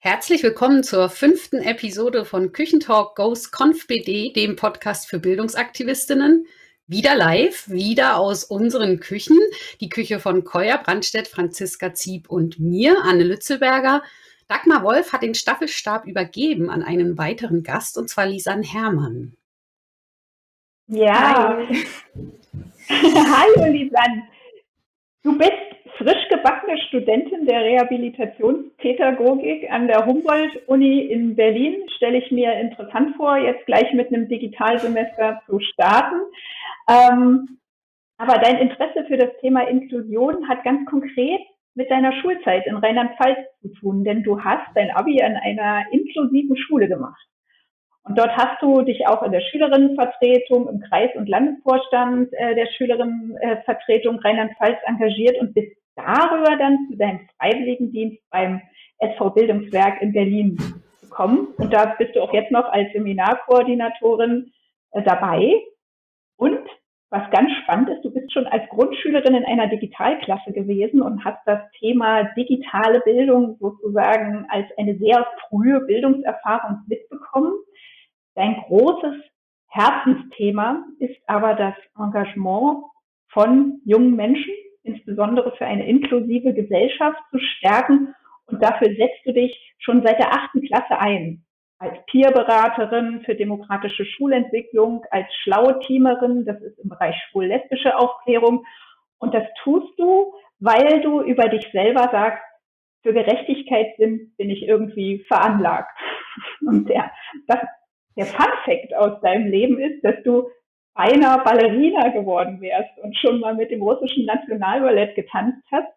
Herzlich 0.00 0.42
willkommen 0.42 0.82
zur 0.82 1.08
fünften 1.08 1.58
Episode 1.58 2.24
von 2.24 2.50
Küchentalk 2.50 3.14
Goes 3.14 3.52
ConfBD, 3.52 4.32
dem 4.32 4.56
Podcast 4.56 5.08
für 5.08 5.20
Bildungsaktivistinnen. 5.20 6.46
Wieder 6.88 7.14
live, 7.14 7.68
wieder 7.68 8.16
aus 8.16 8.42
unseren 8.42 8.98
Küchen. 8.98 9.38
Die 9.80 9.88
Küche 9.88 10.18
von 10.18 10.42
Koya 10.42 10.78
Brandstedt, 10.78 11.28
Franziska 11.28 11.94
Zieb 11.94 12.28
und 12.28 12.58
mir, 12.58 13.04
Anne 13.04 13.22
Lützelberger. 13.22 14.02
Dagmar 14.50 14.82
Wolf 14.82 15.12
hat 15.12 15.22
den 15.22 15.34
Staffelstab 15.34 16.06
übergeben 16.06 16.70
an 16.70 16.82
einen 16.82 17.16
weiteren 17.16 17.62
Gast, 17.62 17.96
und 17.96 18.10
zwar 18.10 18.26
Lisanne 18.26 18.64
Herrmann. 18.64 19.36
Ja. 20.88 21.56
Hallo 22.88 23.66
Lisanne. 23.72 24.24
Du 25.22 25.38
bist 25.38 25.52
frisch 25.98 26.28
gebackene 26.30 26.76
Studentin 26.88 27.46
der 27.46 27.60
Rehabilitationspädagogik 27.60 29.70
an 29.70 29.86
der 29.86 30.04
Humboldt-Uni 30.04 30.98
in 30.98 31.36
Berlin. 31.36 31.88
Stelle 31.96 32.18
ich 32.18 32.32
mir 32.32 32.52
interessant 32.54 33.14
vor, 33.16 33.36
jetzt 33.36 33.64
gleich 33.66 33.92
mit 33.92 34.08
einem 34.08 34.28
Digitalsemester 34.28 35.42
zu 35.46 35.60
starten. 35.60 36.22
Ähm, 36.88 37.60
aber 38.16 38.38
dein 38.38 38.58
Interesse 38.58 39.04
für 39.06 39.16
das 39.16 39.30
Thema 39.40 39.68
Inklusion 39.68 40.48
hat 40.48 40.64
ganz 40.64 40.90
konkret 40.90 41.40
mit 41.74 41.90
deiner 41.90 42.12
Schulzeit 42.20 42.66
in 42.66 42.76
Rheinland-Pfalz 42.76 43.38
zu 43.62 43.68
tun, 43.80 44.04
denn 44.04 44.22
du 44.22 44.42
hast 44.42 44.68
dein 44.74 44.90
Abi 44.90 45.22
an 45.22 45.36
einer 45.36 45.84
inklusiven 45.92 46.56
Schule 46.56 46.88
gemacht. 46.88 47.20
Und 48.02 48.18
dort 48.18 48.36
hast 48.36 48.60
du 48.62 48.82
dich 48.82 49.06
auch 49.06 49.22
in 49.22 49.32
der 49.32 49.42
Schülerinnenvertretung, 49.42 50.68
im 50.68 50.80
Kreis- 50.80 51.14
und 51.14 51.28
Landesvorstand 51.28 52.32
äh, 52.32 52.54
der 52.54 52.66
Schülerinnenvertretung 52.66 54.18
Rheinland-Pfalz 54.18 54.78
engagiert 54.86 55.38
und 55.40 55.54
bist 55.54 55.76
darüber 55.96 56.56
dann 56.56 56.88
zu 56.90 56.96
deinem 56.96 57.20
Freiwilligendienst 57.38 58.18
beim 58.30 58.60
SV 58.98 59.30
Bildungswerk 59.30 60.00
in 60.00 60.12
Berlin 60.12 60.58
gekommen. 61.02 61.48
Und 61.58 61.72
da 61.72 61.94
bist 61.98 62.16
du 62.16 62.22
auch 62.22 62.32
jetzt 62.32 62.50
noch 62.50 62.70
als 62.72 62.92
Seminarkoordinatorin 62.92 64.52
äh, 64.92 65.02
dabei. 65.02 65.54
Und 66.36 66.58
was 67.10 67.28
ganz 67.32 67.50
spannend 67.62 67.88
ist, 67.88 68.04
du 68.04 68.12
bist 68.12 68.32
schon 68.32 68.46
als 68.46 68.68
Grundschülerin 68.68 69.34
in 69.34 69.44
einer 69.44 69.66
Digitalklasse 69.66 70.52
gewesen 70.52 71.02
und 71.02 71.24
hast 71.24 71.40
das 71.44 71.60
Thema 71.78 72.22
digitale 72.34 73.00
Bildung 73.00 73.56
sozusagen 73.58 74.46
als 74.48 74.66
eine 74.78 74.96
sehr 74.96 75.26
frühe 75.48 75.80
Bildungserfahrung 75.80 76.82
mitbekommen. 76.86 77.52
Dein 78.36 78.54
großes 78.68 79.16
Herzensthema 79.68 80.84
ist 81.00 81.18
aber 81.26 81.54
das 81.54 81.74
Engagement 81.98 82.84
von 83.28 83.80
jungen 83.84 84.14
Menschen, 84.14 84.52
insbesondere 84.84 85.52
für 85.56 85.66
eine 85.66 85.86
inklusive 85.88 86.54
Gesellschaft 86.54 87.20
zu 87.30 87.38
stärken. 87.40 88.14
Und 88.46 88.62
dafür 88.62 88.88
setzt 88.88 89.26
du 89.26 89.32
dich 89.32 89.74
schon 89.78 90.04
seit 90.04 90.18
der 90.18 90.32
achten 90.32 90.62
Klasse 90.62 90.98
ein 90.98 91.44
als 91.80 91.96
Peerberaterin 92.10 93.22
für 93.24 93.34
demokratische 93.34 94.04
Schulentwicklung, 94.04 95.02
als 95.10 95.26
schlaue 95.42 95.80
Teamerin, 95.80 96.44
das 96.44 96.60
ist 96.60 96.78
im 96.78 96.90
Bereich 96.90 97.16
schwul-lesbische 97.30 97.96
Aufklärung. 97.96 98.66
Und 99.18 99.32
das 99.34 99.44
tust 99.64 99.98
du, 99.98 100.34
weil 100.58 101.00
du 101.00 101.22
über 101.22 101.48
dich 101.48 101.66
selber 101.72 102.10
sagst, 102.12 102.44
für 103.02 103.14
Gerechtigkeit 103.14 103.96
bin, 103.96 104.34
bin 104.36 104.50
ich 104.50 104.68
irgendwie 104.68 105.24
veranlagt. 105.26 105.90
Und 106.66 106.86
der, 106.90 107.10
das, 107.46 107.60
der 108.14 108.26
Fun 108.26 108.52
Fact 108.66 108.94
aus 108.94 109.18
deinem 109.22 109.50
Leben 109.50 109.80
ist, 109.80 110.04
dass 110.04 110.22
du 110.22 110.50
beinahe 110.92 111.42
Ballerina 111.42 112.08
geworden 112.08 112.60
wärst 112.60 112.98
und 113.02 113.16
schon 113.16 113.40
mal 113.40 113.54
mit 113.54 113.70
dem 113.70 113.80
russischen 113.80 114.26
Nationalballett 114.26 115.14
getanzt 115.14 115.62
hast, 115.70 115.88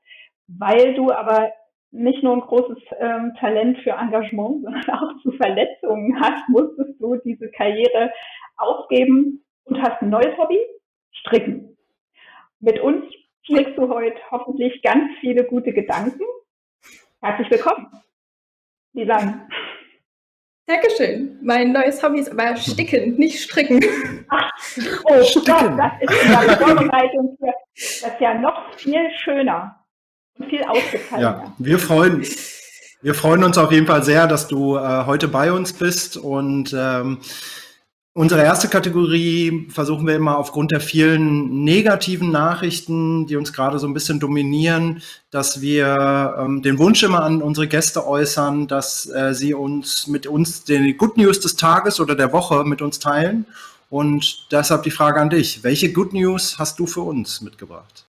weil 0.48 0.94
du 0.94 1.12
aber 1.12 1.52
nicht 1.94 2.24
nur 2.24 2.34
ein 2.34 2.42
großes 2.42 2.80
ähm, 3.00 3.34
Talent 3.40 3.78
für 3.84 3.92
Engagement, 3.92 4.62
sondern 4.64 4.90
auch 4.90 5.22
zu 5.22 5.32
Verletzungen 5.34 6.20
hast, 6.20 6.50
musstest 6.50 7.00
du 7.00 7.16
diese 7.18 7.50
Karriere 7.52 8.12
aufgeben 8.58 9.44
und 9.66 9.82
hast 9.82 10.02
ein 10.02 10.10
neues 10.10 10.36
Hobby, 10.38 10.60
Stricken. 11.12 11.78
Mit 12.60 12.80
uns 12.80 13.06
strickst 13.44 13.78
du 13.78 13.88
heute 13.88 14.18
hoffentlich 14.32 14.82
ganz 14.82 15.12
viele 15.22 15.46
gute 15.46 15.72
Gedanken. 15.72 16.24
Herzlich 17.22 17.50
willkommen, 17.52 17.88
Lisanne. 18.94 19.48
Dankeschön. 20.66 21.40
Mein 21.44 21.74
neues 21.74 22.02
Hobby 22.02 22.20
ist 22.20 22.32
aber 22.32 22.56
Sticken, 22.56 23.18
nicht 23.18 23.40
Stricken. 23.40 23.82
Ach, 24.30 24.50
oh 25.06 25.22
Sticken. 25.24 25.46
Gott, 25.46 25.78
das 25.78 26.02
ist 26.02 26.26
in 26.26 26.32
der 26.32 26.58
Vorbereitung 26.58 27.38
für 27.38 27.54
das 27.76 28.20
ja 28.20 28.34
noch 28.36 28.74
viel 28.76 29.10
schöner 29.24 29.83
viel 30.50 30.64
ausgefallen. 30.64 31.22
Ja, 31.22 31.54
wir 31.58 31.80
freuen, 31.80 32.26
wir 33.02 33.14
freuen 33.14 33.44
uns 33.44 33.58
auf 33.58 33.72
jeden 33.72 33.88
Fall 33.88 34.04
sehr, 34.04 34.28
dass 34.28 34.48
du 34.48 34.78
äh, 34.78 35.06
heute 35.06 35.28
bei 35.28 35.52
uns 35.52 35.74
bist 35.74 36.18
und 36.18 36.76
ähm, 36.78 37.20
Unsere 38.16 38.44
erste 38.44 38.68
Kategorie 38.68 39.68
versuchen 39.72 40.06
wir 40.06 40.16
immer 40.16 40.38
aufgrund 40.38 40.72
der 40.72 40.82
vielen 40.82 41.64
negativen 41.64 42.30
Nachrichten, 42.30 43.26
die 43.26 43.36
uns 43.36 43.54
gerade 43.54 43.80
so 43.80 43.88
ein 43.88 43.96
bisschen 43.96 44.20
dominieren, 44.20 45.02
dass 45.32 45.62
wir 45.62 46.36
ähm, 46.38 46.62
den 46.62 46.78
Wunsch 46.78 47.02
immer 47.02 47.24
an 47.24 47.42
unsere 47.42 47.68
Gäste 47.68 48.06
äußern, 48.06 48.68
dass 48.68 49.10
äh, 49.10 49.34
sie 49.34 49.56
uns 49.56 50.06
mit 50.06 50.28
uns 50.28 50.64
den 50.64 50.96
Good 50.96 51.18
News 51.18 51.40
des 51.40 51.56
Tages 51.56 52.00
oder 52.00 52.14
der 52.14 52.32
Woche 52.32 52.64
mit 52.66 52.84
uns 52.84 53.00
teilen. 53.00 53.48
Und 53.90 54.46
deshalb 54.52 54.84
die 54.84 54.92
Frage 54.92 55.20
an 55.20 55.32
dich. 55.32 55.64
Welche 55.64 55.92
Good 55.92 56.14
News 56.14 56.60
hast 56.60 56.78
du 56.78 56.86
für 56.86 57.02
uns 57.02 57.42
mitgebracht? 57.42 58.06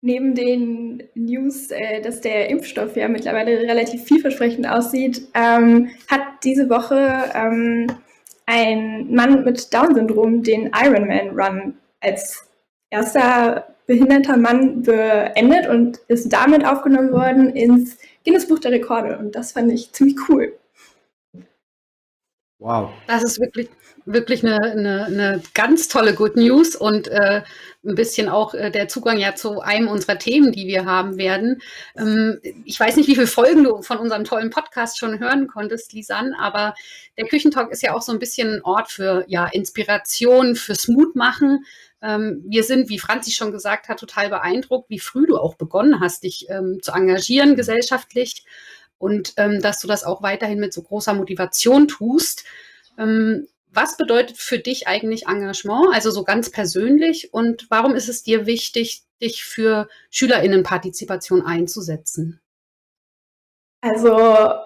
Neben 0.00 0.34
den 0.34 1.02
News, 1.14 1.70
äh, 1.70 2.00
dass 2.00 2.20
der 2.20 2.50
Impfstoff 2.50 2.96
ja 2.96 3.08
mittlerweile 3.08 3.58
relativ 3.60 4.04
vielversprechend 4.04 4.68
aussieht, 4.68 5.26
ähm, 5.34 5.90
hat 6.08 6.22
diese 6.44 6.70
Woche 6.70 7.30
ähm, 7.34 7.88
ein 8.46 9.12
Mann 9.12 9.44
mit 9.44 9.74
Down-Syndrom 9.74 10.42
den 10.42 10.70
Ironman 10.72 11.38
Run 11.38 11.74
als 12.00 12.48
erster 12.90 13.74
behinderter 13.86 14.36
Mann 14.36 14.82
beendet 14.82 15.66
und 15.68 15.98
ist 16.08 16.32
damit 16.32 16.64
aufgenommen 16.64 17.10
worden 17.10 17.50
ins 17.50 17.98
Guinness 18.24 18.46
Buch 18.46 18.58
der 18.60 18.72
Rekorde. 18.72 19.18
Und 19.18 19.34
das 19.34 19.52
fand 19.52 19.72
ich 19.72 19.92
ziemlich 19.92 20.16
cool. 20.28 20.56
Wow. 22.60 22.90
Das 23.06 23.24
ist 23.24 23.40
wirklich, 23.40 23.68
wirklich 24.12 24.44
eine, 24.44 24.60
eine, 24.60 25.04
eine 25.04 25.42
ganz 25.54 25.88
tolle 25.88 26.14
Good 26.14 26.36
News 26.36 26.74
und 26.74 27.08
äh, 27.08 27.42
ein 27.84 27.94
bisschen 27.94 28.28
auch 28.28 28.54
äh, 28.54 28.70
der 28.70 28.88
Zugang 28.88 29.18
ja 29.18 29.34
zu 29.34 29.60
einem 29.60 29.88
unserer 29.88 30.18
Themen, 30.18 30.50
die 30.50 30.66
wir 30.66 30.86
haben 30.86 31.18
werden. 31.18 31.60
Ähm, 31.96 32.40
ich 32.64 32.80
weiß 32.80 32.96
nicht, 32.96 33.08
wie 33.08 33.14
viele 33.14 33.26
Folgen 33.26 33.64
du 33.64 33.82
von 33.82 33.98
unserem 33.98 34.24
tollen 34.24 34.50
Podcast 34.50 34.98
schon 34.98 35.18
hören 35.18 35.46
konntest, 35.46 35.92
Lisanne, 35.92 36.32
aber 36.40 36.74
der 37.16 37.26
Küchentalk 37.26 37.70
ist 37.70 37.82
ja 37.82 37.94
auch 37.94 38.02
so 38.02 38.12
ein 38.12 38.18
bisschen 38.18 38.54
ein 38.54 38.62
Ort 38.62 38.90
für 38.90 39.24
ja, 39.28 39.46
Inspiration, 39.46 40.56
fürs 40.56 40.88
Mutmachen. 40.88 41.64
Ähm, 42.00 42.42
wir 42.46 42.64
sind, 42.64 42.88
wie 42.88 42.98
Franzi 42.98 43.32
schon 43.32 43.52
gesagt 43.52 43.88
hat, 43.88 44.00
total 44.00 44.30
beeindruckt, 44.30 44.88
wie 44.88 45.00
früh 45.00 45.26
du 45.26 45.36
auch 45.36 45.54
begonnen 45.56 46.00
hast, 46.00 46.22
dich 46.22 46.46
ähm, 46.48 46.78
zu 46.80 46.92
engagieren 46.92 47.56
gesellschaftlich 47.56 48.44
und 48.96 49.34
ähm, 49.36 49.60
dass 49.60 49.80
du 49.80 49.86
das 49.86 50.04
auch 50.04 50.22
weiterhin 50.22 50.60
mit 50.60 50.72
so 50.72 50.82
großer 50.82 51.14
Motivation 51.14 51.88
tust. 51.88 52.44
Ähm, 52.98 53.46
was 53.78 53.96
bedeutet 53.96 54.36
für 54.36 54.58
dich 54.58 54.88
eigentlich 54.88 55.28
Engagement, 55.28 55.94
also 55.94 56.10
so 56.10 56.24
ganz 56.24 56.50
persönlich 56.50 57.32
und 57.32 57.66
warum 57.70 57.94
ist 57.94 58.08
es 58.08 58.24
dir 58.24 58.44
wichtig, 58.44 59.02
dich 59.22 59.44
für 59.44 59.88
Schülerinnenpartizipation 60.10 61.46
einzusetzen? 61.46 62.40
Also 63.80 64.16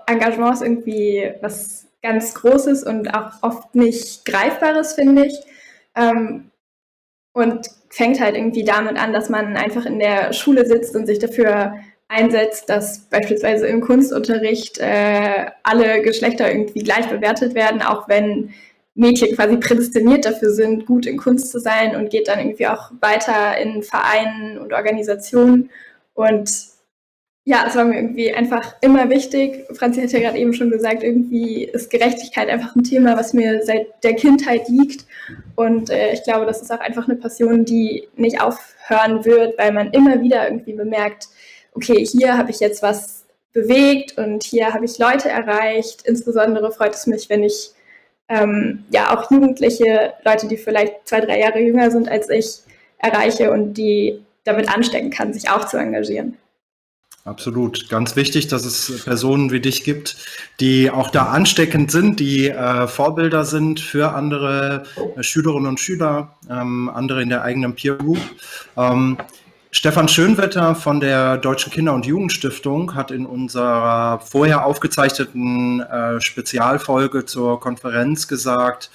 Engagement 0.06 0.54
ist 0.54 0.62
irgendwie 0.62 1.30
was 1.42 1.86
ganz 2.02 2.32
Großes 2.32 2.84
und 2.84 3.14
auch 3.14 3.42
oft 3.42 3.74
nicht 3.74 4.24
Greifbares, 4.24 4.94
finde 4.94 5.26
ich. 5.26 5.34
Ähm, 5.94 6.50
und 7.34 7.66
fängt 7.90 8.18
halt 8.18 8.34
irgendwie 8.36 8.64
damit 8.64 8.96
an, 8.96 9.12
dass 9.12 9.28
man 9.28 9.58
einfach 9.58 9.84
in 9.84 9.98
der 9.98 10.32
Schule 10.32 10.64
sitzt 10.64 10.96
und 10.96 11.06
sich 11.06 11.18
dafür 11.18 11.74
einsetzt, 12.08 12.70
dass 12.70 13.00
beispielsweise 13.10 13.66
im 13.66 13.82
Kunstunterricht 13.82 14.78
äh, 14.78 15.50
alle 15.62 16.00
Geschlechter 16.00 16.50
irgendwie 16.50 16.82
gleich 16.82 17.08
bewertet 17.08 17.54
werden, 17.54 17.82
auch 17.82 18.08
wenn 18.08 18.54
Mädchen 18.94 19.34
quasi 19.34 19.56
prädestiniert 19.56 20.24
dafür 20.24 20.50
sind, 20.50 20.86
gut 20.86 21.06
in 21.06 21.16
Kunst 21.16 21.50
zu 21.50 21.58
sein 21.58 21.96
und 21.96 22.10
geht 22.10 22.28
dann 22.28 22.38
irgendwie 22.38 22.66
auch 22.66 22.90
weiter 23.00 23.56
in 23.58 23.82
Vereinen 23.82 24.58
und 24.58 24.72
Organisationen. 24.72 25.70
Und 26.14 26.50
ja, 27.44 27.64
es 27.66 27.74
war 27.74 27.84
mir 27.84 27.96
irgendwie 27.96 28.32
einfach 28.32 28.76
immer 28.82 29.08
wichtig. 29.10 29.64
Franzi 29.72 30.00
hat 30.00 30.12
ja 30.12 30.20
gerade 30.20 30.38
eben 30.38 30.52
schon 30.52 30.70
gesagt, 30.70 31.02
irgendwie 31.02 31.64
ist 31.64 31.90
Gerechtigkeit 31.90 32.48
einfach 32.48 32.76
ein 32.76 32.84
Thema, 32.84 33.16
was 33.16 33.32
mir 33.32 33.62
seit 33.64 34.04
der 34.04 34.14
Kindheit 34.14 34.68
liegt. 34.68 35.06
Und 35.56 35.90
äh, 35.90 36.12
ich 36.12 36.22
glaube, 36.22 36.46
das 36.46 36.62
ist 36.62 36.70
auch 36.70 36.80
einfach 36.80 37.08
eine 37.08 37.16
Passion, 37.16 37.64
die 37.64 38.08
nicht 38.14 38.40
aufhören 38.40 39.24
wird, 39.24 39.58
weil 39.58 39.72
man 39.72 39.90
immer 39.92 40.20
wieder 40.20 40.46
irgendwie 40.46 40.74
bemerkt, 40.74 41.28
okay, 41.72 42.04
hier 42.04 42.36
habe 42.36 42.50
ich 42.50 42.60
jetzt 42.60 42.82
was 42.82 43.24
bewegt 43.52 44.18
und 44.18 44.44
hier 44.44 44.72
habe 44.72 44.84
ich 44.84 44.98
Leute 44.98 45.28
erreicht. 45.28 46.02
Insbesondere 46.04 46.70
freut 46.70 46.94
es 46.94 47.06
mich, 47.06 47.28
wenn 47.28 47.42
ich 47.42 47.72
ähm, 48.32 48.84
ja 48.90 49.16
auch 49.16 49.30
Jugendliche, 49.30 50.14
Leute, 50.24 50.48
die 50.48 50.56
vielleicht 50.56 51.06
zwei, 51.06 51.20
drei 51.20 51.40
Jahre 51.40 51.60
jünger 51.60 51.90
sind 51.90 52.08
als 52.08 52.30
ich, 52.30 52.60
erreiche 52.98 53.50
und 53.50 53.74
die 53.74 54.20
damit 54.44 54.72
anstecken 54.74 55.10
kann, 55.10 55.32
sich 55.32 55.50
auch 55.50 55.66
zu 55.66 55.76
engagieren. 55.76 56.36
Absolut. 57.24 57.88
Ganz 57.88 58.16
wichtig, 58.16 58.48
dass 58.48 58.64
es 58.64 59.04
Personen 59.04 59.52
wie 59.52 59.60
dich 59.60 59.84
gibt, 59.84 60.16
die 60.58 60.90
auch 60.90 61.08
da 61.08 61.26
ansteckend 61.26 61.92
sind, 61.92 62.18
die 62.18 62.48
äh, 62.48 62.88
Vorbilder 62.88 63.44
sind 63.44 63.78
für 63.78 64.12
andere 64.12 64.82
äh, 65.16 65.22
Schülerinnen 65.22 65.68
und 65.68 65.78
Schüler, 65.78 66.36
ähm, 66.50 66.90
andere 66.92 67.22
in 67.22 67.28
der 67.28 67.42
eigenen 67.42 67.76
Peer 67.76 67.94
Group. 67.94 68.18
Ähm, 68.76 69.18
Stefan 69.74 70.06
Schönwetter 70.06 70.74
von 70.74 71.00
der 71.00 71.38
Deutschen 71.38 71.72
Kinder- 71.72 71.94
und 71.94 72.04
Jugendstiftung 72.04 72.94
hat 72.94 73.10
in 73.10 73.24
unserer 73.24 74.20
vorher 74.20 74.66
aufgezeichneten 74.66 75.80
äh, 75.80 76.20
Spezialfolge 76.20 77.24
zur 77.24 77.58
Konferenz 77.58 78.28
gesagt, 78.28 78.90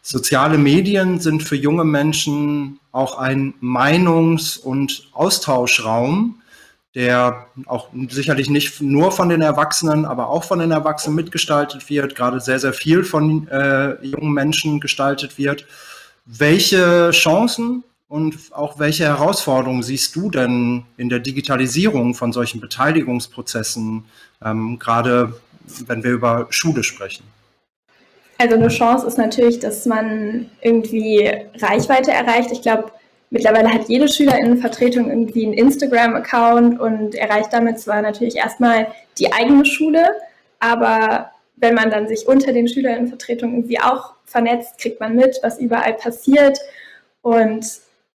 soziale 0.00 0.56
Medien 0.56 1.20
sind 1.20 1.42
für 1.42 1.54
junge 1.54 1.84
Menschen 1.84 2.80
auch 2.92 3.18
ein 3.18 3.52
Meinungs- 3.60 4.58
und 4.58 5.06
Austauschraum 5.12 6.42
der 6.94 7.46
auch 7.66 7.88
sicherlich 8.10 8.50
nicht 8.50 8.82
nur 8.82 9.12
von 9.12 9.30
den 9.30 9.40
Erwachsenen, 9.40 10.04
aber 10.04 10.28
auch 10.28 10.44
von 10.44 10.58
den 10.58 10.72
Erwachsenen 10.72 11.16
mitgestaltet 11.16 11.88
wird, 11.88 12.14
gerade 12.14 12.38
sehr, 12.40 12.58
sehr 12.58 12.74
viel 12.74 13.02
von 13.02 13.48
äh, 13.48 13.94
jungen 14.04 14.32
Menschen 14.32 14.78
gestaltet 14.78 15.38
wird. 15.38 15.66
Welche 16.26 17.10
Chancen 17.12 17.82
und 18.12 18.36
auch 18.50 18.78
welche 18.78 19.04
Herausforderungen 19.04 19.82
siehst 19.82 20.14
du 20.16 20.28
denn 20.28 20.82
in 20.98 21.08
der 21.08 21.18
Digitalisierung 21.18 22.12
von 22.12 22.30
solchen 22.30 22.60
Beteiligungsprozessen, 22.60 24.04
ähm, 24.44 24.78
gerade 24.78 25.40
wenn 25.86 26.04
wir 26.04 26.10
über 26.10 26.46
Schule 26.50 26.82
sprechen? 26.82 27.24
Also 28.36 28.56
eine 28.56 28.68
Chance 28.68 29.06
ist 29.06 29.16
natürlich, 29.16 29.60
dass 29.60 29.86
man 29.86 30.50
irgendwie 30.60 31.26
Reichweite 31.58 32.12
erreicht. 32.12 32.52
Ich 32.52 32.60
glaube, 32.60 32.92
Mittlerweile 33.30 33.72
hat 33.72 33.88
jede 33.88 34.08
Schülerinnenvertretung 34.08 35.08
irgendwie 35.08 35.46
einen 35.46 35.54
Instagram-Account 35.54 36.78
und 36.78 37.14
erreicht 37.14 37.50
damit 37.50 37.80
zwar 37.80 38.02
natürlich 38.02 38.36
erstmal 38.36 38.88
die 39.18 39.32
eigene 39.32 39.64
Schule, 39.64 40.04
aber 40.60 41.30
wenn 41.56 41.74
man 41.74 41.88
dann 41.88 42.06
sich 42.08 42.28
unter 42.28 42.52
den 42.52 42.68
Schülerinnenvertretungen 42.68 43.56
irgendwie 43.56 43.80
auch 43.80 44.12
vernetzt, 44.26 44.76
kriegt 44.76 45.00
man 45.00 45.16
mit, 45.16 45.38
was 45.42 45.58
überall 45.58 45.94
passiert 45.94 46.58
und 47.22 47.64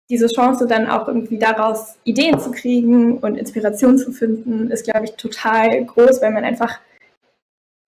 diese 0.08 0.28
Chance 0.28 0.66
dann 0.66 0.88
auch 0.88 1.08
irgendwie 1.08 1.38
daraus 1.38 1.96
Ideen 2.04 2.38
zu 2.38 2.52
kriegen 2.52 3.18
und 3.18 3.36
Inspiration 3.36 3.98
zu 3.98 4.12
finden, 4.12 4.70
ist, 4.70 4.84
glaube 4.84 5.04
ich, 5.04 5.12
total 5.12 5.84
groß, 5.84 6.22
weil 6.22 6.30
man 6.30 6.44
einfach 6.44 6.78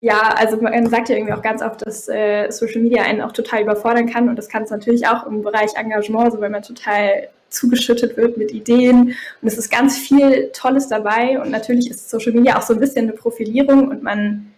ja, 0.01 0.33
also 0.37 0.57
man 0.63 0.87
sagt 0.87 1.09
ja 1.09 1.17
irgendwie 1.17 1.33
auch 1.33 1.43
ganz 1.43 1.61
oft, 1.61 1.85
dass 1.85 2.09
äh, 2.09 2.51
Social 2.51 2.83
Media 2.83 3.03
einen 3.03 3.21
auch 3.21 3.33
total 3.33 3.63
überfordern 3.63 4.09
kann 4.09 4.29
und 4.29 4.37
das 4.37 4.49
kann 4.49 4.63
es 4.63 4.71
natürlich 4.71 5.09
auch 5.09 5.27
im 5.27 5.43
Bereich 5.43 5.75
Engagement, 5.75 6.33
so 6.33 6.41
wenn 6.41 6.53
man 6.53 6.63
total 6.63 7.29
zugeschüttet 7.49 8.17
wird 8.17 8.37
mit 8.37 8.53
Ideen 8.53 9.17
und 9.43 9.49
es 9.49 9.59
ist 9.59 9.71
ganz 9.71 9.99
viel 9.99 10.51
Tolles 10.53 10.87
dabei 10.87 11.41
und 11.41 11.51
natürlich 11.51 11.91
ist 11.91 12.11
Social 12.11 12.33
Media 12.33 12.57
auch 12.57 12.63
so 12.63 12.75
ein 12.75 12.81
bisschen 12.81 13.09
eine 13.09 13.13
Profilierung 13.17 13.89
und 13.89 14.03
man 14.03 14.53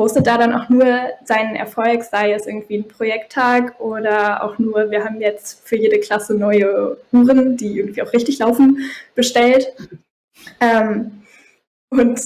postet 0.00 0.26
da 0.26 0.38
dann 0.38 0.54
auch 0.54 0.70
nur 0.70 0.86
seinen 1.26 1.56
Erfolg, 1.56 2.04
sei 2.04 2.32
es 2.32 2.46
irgendwie 2.46 2.78
ein 2.78 2.88
Projekttag 2.88 3.78
oder 3.80 4.42
auch 4.42 4.58
nur, 4.58 4.90
wir 4.90 5.04
haben 5.04 5.20
jetzt 5.20 5.68
für 5.68 5.76
jede 5.76 6.00
Klasse 6.00 6.32
neue 6.32 6.96
Uhren, 7.12 7.58
die 7.58 7.80
irgendwie 7.80 8.00
auch 8.00 8.14
richtig 8.14 8.38
laufen, 8.38 8.78
bestellt. 9.14 9.74
Ähm, 10.58 11.20
und 11.90 12.18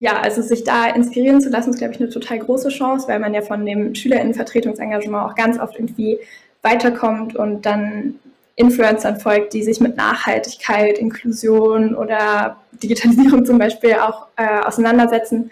ja, 0.00 0.20
also 0.20 0.42
sich 0.42 0.64
da 0.64 0.84
inspirieren 0.90 1.40
zu 1.40 1.48
lassen, 1.48 1.70
ist, 1.70 1.78
glaube 1.78 1.94
ich, 1.94 2.00
eine 2.00 2.10
total 2.10 2.40
große 2.40 2.68
Chance, 2.68 3.08
weil 3.08 3.20
man 3.20 3.32
ja 3.32 3.40
von 3.40 3.64
dem 3.64 3.94
Schülerinnenvertretungsengagement 3.94 5.30
auch 5.30 5.34
ganz 5.34 5.58
oft 5.58 5.76
irgendwie 5.76 6.18
weiterkommt 6.60 7.34
und 7.34 7.64
dann 7.64 8.16
Influencern 8.56 9.18
folgt, 9.18 9.54
die 9.54 9.62
sich 9.62 9.80
mit 9.80 9.96
Nachhaltigkeit, 9.96 10.98
Inklusion 10.98 11.94
oder 11.94 12.58
Digitalisierung 12.72 13.46
zum 13.46 13.56
Beispiel 13.56 13.94
auch 13.94 14.26
äh, 14.36 14.60
auseinandersetzen. 14.60 15.50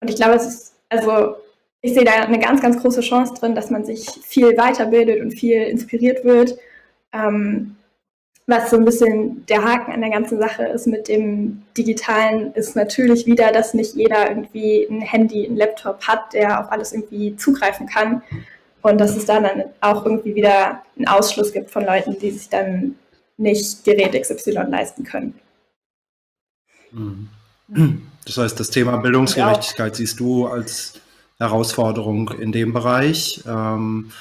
Und 0.00 0.10
ich 0.10 0.16
glaube, 0.16 0.34
es 0.34 0.46
ist, 0.46 0.69
also 0.90 1.36
ich 1.80 1.94
sehe 1.94 2.04
da 2.04 2.12
eine 2.12 2.38
ganz, 2.38 2.60
ganz 2.60 2.80
große 2.80 3.00
Chance 3.00 3.34
drin, 3.34 3.54
dass 3.54 3.70
man 3.70 3.84
sich 3.84 4.06
viel 4.22 4.56
weiterbildet 4.56 5.22
und 5.22 5.30
viel 5.30 5.62
inspiriert 5.62 6.24
wird. 6.24 6.58
Ähm, 7.12 7.76
was 8.46 8.70
so 8.70 8.76
ein 8.76 8.84
bisschen 8.84 9.46
der 9.46 9.64
Haken 9.64 9.92
an 9.92 10.00
der 10.00 10.10
ganzen 10.10 10.38
Sache 10.38 10.64
ist 10.64 10.86
mit 10.86 11.08
dem 11.08 11.62
Digitalen, 11.78 12.52
ist 12.54 12.74
natürlich 12.74 13.24
wieder, 13.24 13.52
dass 13.52 13.74
nicht 13.74 13.94
jeder 13.94 14.28
irgendwie 14.28 14.86
ein 14.90 15.00
Handy, 15.00 15.46
ein 15.46 15.56
Laptop 15.56 16.02
hat, 16.02 16.32
der 16.34 16.60
auf 16.60 16.72
alles 16.72 16.92
irgendwie 16.92 17.36
zugreifen 17.36 17.86
kann. 17.86 18.22
Und 18.82 18.98
dass 18.98 19.14
es 19.14 19.26
dann 19.26 19.46
auch 19.80 20.04
irgendwie 20.04 20.34
wieder 20.34 20.82
einen 20.96 21.06
Ausschluss 21.06 21.52
gibt 21.52 21.70
von 21.70 21.84
Leuten, 21.84 22.18
die 22.18 22.30
sich 22.30 22.48
dann 22.48 22.96
nicht 23.36 23.84
Gerät 23.84 24.20
XY 24.20 24.52
leisten 24.68 25.04
können. 25.04 25.38
Mhm. 26.90 27.28
Das 28.24 28.36
heißt, 28.36 28.60
das 28.60 28.70
Thema 28.70 28.96
Bildungsgerechtigkeit 28.98 29.96
siehst 29.96 30.20
du 30.20 30.46
als 30.46 30.94
Herausforderung 31.38 32.30
in 32.38 32.52
dem 32.52 32.72
Bereich. 32.72 33.42
Ähm, 33.46 34.12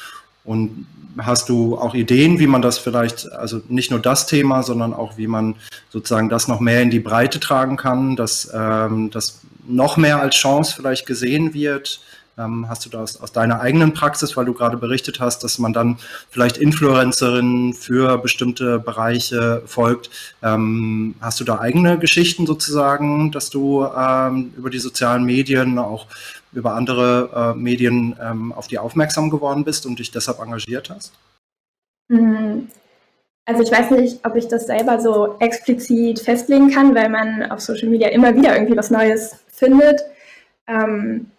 und 0.46 0.88
hast 1.18 1.50
du 1.50 1.78
auch 1.78 1.94
Ideen, 1.94 2.40
wie 2.40 2.48
man 2.48 2.62
das 2.62 2.78
vielleicht, 2.78 3.32
also 3.32 3.62
nicht 3.68 3.92
nur 3.92 4.00
das 4.00 4.26
Thema, 4.26 4.64
sondern 4.64 4.94
auch 4.94 5.18
wie 5.18 5.28
man 5.28 5.56
sozusagen 5.90 6.30
das 6.30 6.48
noch 6.48 6.60
mehr 6.60 6.82
in 6.82 6.90
die 6.90 7.00
Breite 7.00 7.40
tragen 7.40 7.78
kann, 7.78 8.16
dass 8.16 8.50
ähm, 8.54 9.10
das 9.12 9.42
noch 9.68 9.98
mehr 9.98 10.22
als 10.22 10.36
Chance 10.36 10.74
vielleicht 10.76 11.06
gesehen 11.06 11.54
wird? 11.54 12.00
Ähm, 12.40 12.70
hast 12.70 12.86
du 12.86 12.90
das 12.90 13.22
aus 13.22 13.32
deiner 13.32 13.60
eigenen 13.60 13.94
Praxis, 13.94 14.38
weil 14.38 14.46
du 14.46 14.54
gerade 14.54 14.78
berichtet 14.78 15.20
hast, 15.20 15.44
dass 15.44 15.60
man 15.60 15.74
dann 15.74 15.98
vielleicht 16.30 16.58
Influencerinnen 16.58 17.74
für 17.74 18.18
bestimmte 18.18 18.80
Bereiche 18.80 19.62
folgt? 19.66 20.10
Ähm, 20.42 21.16
hast 21.20 21.40
du 21.40 21.44
da 21.44 21.60
eigene 21.60 22.00
Geschichten 22.00 22.48
sozusagen, 22.48 23.32
dass 23.32 23.50
du 23.50 23.86
ähm, 23.86 24.54
über 24.56 24.70
die 24.70 24.80
sozialen 24.80 25.26
Medien 25.26 25.78
auch 25.78 26.08
über 26.54 26.74
andere 26.74 27.54
äh, 27.56 27.60
Medien 27.60 28.16
ähm, 28.22 28.54
auf 28.54 28.68
die 28.68 28.80
aufmerksam 28.80 29.30
geworden 29.30 29.64
bist 29.66 29.86
und 29.86 30.00
dich 30.00 30.12
deshalb 30.12 30.40
engagiert 30.40 30.90
hast? 30.90 31.14
Mhm. 32.08 32.70
Also 33.46 33.64
ich 33.64 33.72
weiß 33.72 33.92
nicht, 33.92 34.24
ob 34.26 34.36
ich 34.36 34.48
das 34.48 34.68
selber 34.68 35.00
so 35.02 35.36
explizit 35.40 36.20
festlegen 36.20 36.70
kann, 36.70 36.94
weil 36.94 37.10
man 37.10 37.50
auf 37.52 37.62
Social 37.62 37.90
Media 37.90 38.10
immer 38.10 38.36
wieder 38.36 38.56
irgendwie 38.56 38.78
was 38.78 38.92
Neues 38.92 39.38
findet. 39.48 40.02
Ähm, 40.68 41.32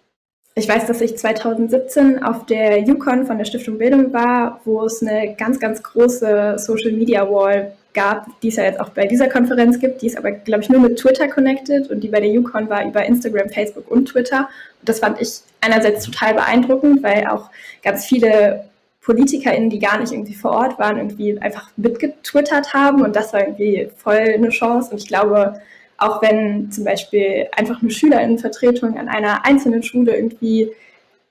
ich 0.55 0.69
weiß, 0.69 0.87
dass 0.87 1.00
ich 1.00 1.17
2017 1.17 2.23
auf 2.23 2.47
der 2.47 2.81
Yukon 2.81 3.26
von 3.26 3.38
der 3.38 3.44
Stiftung 3.44 3.79
Bildung 3.79 4.12
war, 4.12 4.61
wo 4.64 4.85
es 4.85 5.00
eine 5.00 5.35
ganz, 5.37 5.61
ganz 5.61 5.83
große 5.83 6.57
Social 6.59 6.92
Media 6.92 7.28
Wall 7.30 7.73
gab, 7.95 8.26
die 8.40 8.49
es 8.49 8.57
ja 8.57 8.64
jetzt 8.64 8.80
auch 8.80 8.90
bei 8.90 9.07
dieser 9.07 9.28
Konferenz 9.28 9.78
gibt. 9.78 10.02
Die 10.02 10.07
ist 10.07 10.19
aber, 10.19 10.33
glaube 10.33 10.62
ich, 10.62 10.69
nur 10.69 10.80
mit 10.80 10.99
Twitter 10.99 11.28
connected 11.28 11.90
und 11.90 12.00
die 12.00 12.09
bei 12.09 12.21
der 12.21 12.30
Yukon 12.30 12.69
war 12.69 12.85
über 12.85 13.04
Instagram, 13.04 13.49
Facebook 13.50 13.90
und 13.90 14.07
Twitter. 14.07 14.49
Und 14.80 14.88
das 14.88 15.00
fand 15.00 15.21
ich 15.21 15.40
einerseits 15.61 16.04
total 16.04 16.35
beeindruckend, 16.35 17.02
weil 17.02 17.26
auch 17.26 17.50
ganz 17.83 18.04
viele 18.04 18.64
PolitikerInnen, 19.02 19.71
die 19.71 19.78
gar 19.78 19.99
nicht 19.99 20.12
irgendwie 20.12 20.35
vor 20.35 20.52
Ort 20.52 20.78
waren, 20.78 20.99
irgendwie 20.99 21.38
einfach 21.40 21.71
mitgetwittert 21.76 22.75
haben 22.75 23.02
und 23.02 23.16
das 23.16 23.33
war 23.33 23.40
irgendwie 23.40 23.88
voll 23.97 24.19
eine 24.19 24.50
Chance. 24.50 24.90
Und 24.92 24.99
ich 24.99 25.09
glaube, 25.09 25.61
auch 26.00 26.23
wenn 26.23 26.73
zum 26.73 26.85
Beispiel 26.85 27.49
einfach 27.57 27.83
eine 27.83 27.90
Schülerinnenvertretung 27.90 28.99
an 28.99 29.09
einer 29.09 29.45
einzelnen 29.45 29.83
Schule 29.83 30.16
irgendwie 30.16 30.71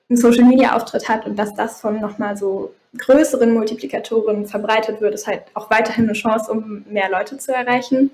einen 0.08 0.16
Social-Media-Auftritt 0.16 1.08
hat 1.08 1.26
und 1.26 1.36
dass 1.36 1.54
das 1.54 1.80
von 1.80 2.00
nochmal 2.00 2.36
so 2.36 2.72
größeren 2.96 3.52
Multiplikatoren 3.52 4.46
verbreitet 4.46 5.00
wird, 5.00 5.14
ist 5.14 5.26
halt 5.26 5.42
auch 5.54 5.70
weiterhin 5.70 6.04
eine 6.04 6.14
Chance, 6.14 6.50
um 6.50 6.84
mehr 6.88 7.10
Leute 7.10 7.38
zu 7.38 7.52
erreichen. 7.52 8.10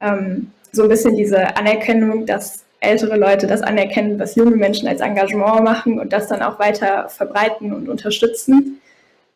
Ähm, 0.00 0.52
so 0.72 0.84
ein 0.84 0.88
bisschen 0.88 1.16
diese 1.16 1.56
Anerkennung, 1.56 2.26
dass 2.26 2.64
ältere 2.80 3.16
Leute 3.16 3.46
das 3.46 3.62
anerkennen, 3.62 4.18
was 4.18 4.36
junge 4.36 4.56
Menschen 4.56 4.88
als 4.88 5.00
Engagement 5.00 5.64
machen 5.64 5.98
und 5.98 6.12
das 6.12 6.28
dann 6.28 6.42
auch 6.42 6.58
weiter 6.58 7.08
verbreiten 7.08 7.72
und 7.72 7.88
unterstützen. 7.88 8.80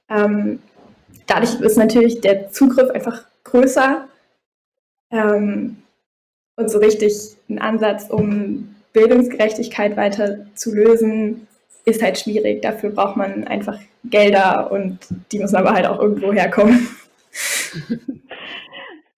Ähm, 0.08 0.60
dadurch 1.26 1.60
ist 1.60 1.76
natürlich 1.76 2.20
der 2.20 2.50
Zugriff 2.50 2.90
einfach 2.90 3.24
größer 3.44 4.06
ähm, 5.10 5.81
und 6.56 6.70
so 6.70 6.78
richtig 6.78 7.12
ein 7.48 7.58
Ansatz, 7.58 8.08
um 8.10 8.74
Bildungsgerechtigkeit 8.92 9.96
weiter 9.96 10.46
zu 10.54 10.74
lösen, 10.74 11.46
ist 11.84 12.02
halt 12.02 12.18
schwierig. 12.18 12.62
Dafür 12.62 12.90
braucht 12.90 13.16
man 13.16 13.44
einfach 13.44 13.78
Gelder 14.04 14.70
und 14.70 14.98
die 15.32 15.38
müssen 15.38 15.56
aber 15.56 15.72
halt 15.72 15.86
auch 15.86 16.00
irgendwo 16.00 16.32
herkommen. 16.32 16.88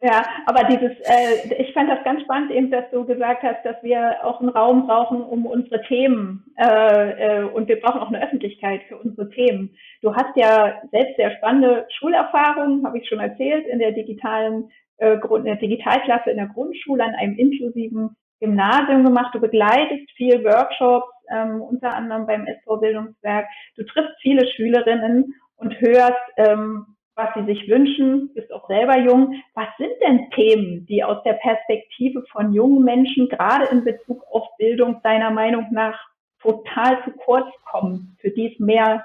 Ja, 0.04 0.22
aber 0.44 0.64
dieses, 0.64 0.92
äh, 1.00 1.62
ich 1.62 1.72
fand 1.72 1.88
das 1.88 2.04
ganz 2.04 2.20
spannend, 2.20 2.50
eben, 2.50 2.70
dass 2.70 2.84
du 2.90 3.06
gesagt 3.06 3.42
hast, 3.42 3.64
dass 3.64 3.82
wir 3.82 4.22
auch 4.22 4.38
einen 4.38 4.50
Raum 4.50 4.86
brauchen, 4.86 5.22
um 5.22 5.46
unsere 5.46 5.80
Themen 5.84 6.44
äh, 6.58 7.38
äh, 7.38 7.44
und 7.44 7.68
wir 7.68 7.80
brauchen 7.80 8.02
auch 8.02 8.08
eine 8.08 8.22
Öffentlichkeit 8.22 8.82
für 8.86 8.98
unsere 8.98 9.30
Themen. 9.30 9.74
Du 10.02 10.14
hast 10.14 10.36
ja 10.36 10.82
selbst 10.90 11.16
sehr 11.16 11.34
spannende 11.38 11.86
Schulerfahrungen, 11.98 12.84
habe 12.84 12.98
ich 12.98 13.08
schon 13.08 13.18
erzählt, 13.18 13.66
in 13.66 13.78
der 13.78 13.92
digitalen 13.92 14.70
äh, 14.98 15.18
Grund, 15.18 15.44
in 15.44 15.52
der 15.52 15.56
Digitalklasse 15.56 16.30
in 16.30 16.36
der 16.36 16.48
Grundschule 16.48 17.04
an 17.04 17.14
einem 17.14 17.36
inklusiven 17.36 18.16
Gymnasium 18.40 19.04
gemacht. 19.04 19.34
Du 19.34 19.40
begleitest 19.40 20.10
viel 20.16 20.44
Workshops 20.44 21.12
ähm, 21.30 21.62
unter 21.62 21.94
anderem 21.94 22.26
beim 22.26 22.46
SV 22.46 22.76
Bildungswerk. 22.78 23.46
Du 23.76 23.84
triffst 23.84 24.14
viele 24.20 24.46
Schülerinnen 24.46 25.34
und 25.56 25.80
hörst, 25.80 26.22
ähm, 26.36 26.86
was 27.16 27.28
sie 27.34 27.44
sich 27.44 27.68
wünschen, 27.68 28.32
bist 28.34 28.52
auch 28.52 28.66
selber 28.66 28.98
jung. 28.98 29.40
Was 29.54 29.68
sind 29.78 29.92
denn 30.04 30.30
Themen, 30.30 30.84
die 30.86 31.04
aus 31.04 31.22
der 31.22 31.34
Perspektive 31.34 32.24
von 32.32 32.52
jungen 32.52 32.84
Menschen 32.84 33.28
gerade 33.28 33.66
in 33.66 33.84
Bezug 33.84 34.24
auf 34.30 34.44
Bildung 34.58 35.00
deiner 35.02 35.30
Meinung 35.30 35.66
nach 35.70 35.98
total 36.42 37.02
zu 37.04 37.12
kurz 37.12 37.46
kommen, 37.70 38.16
für 38.20 38.30
die 38.30 38.52
es 38.52 38.58
mehr 38.58 39.04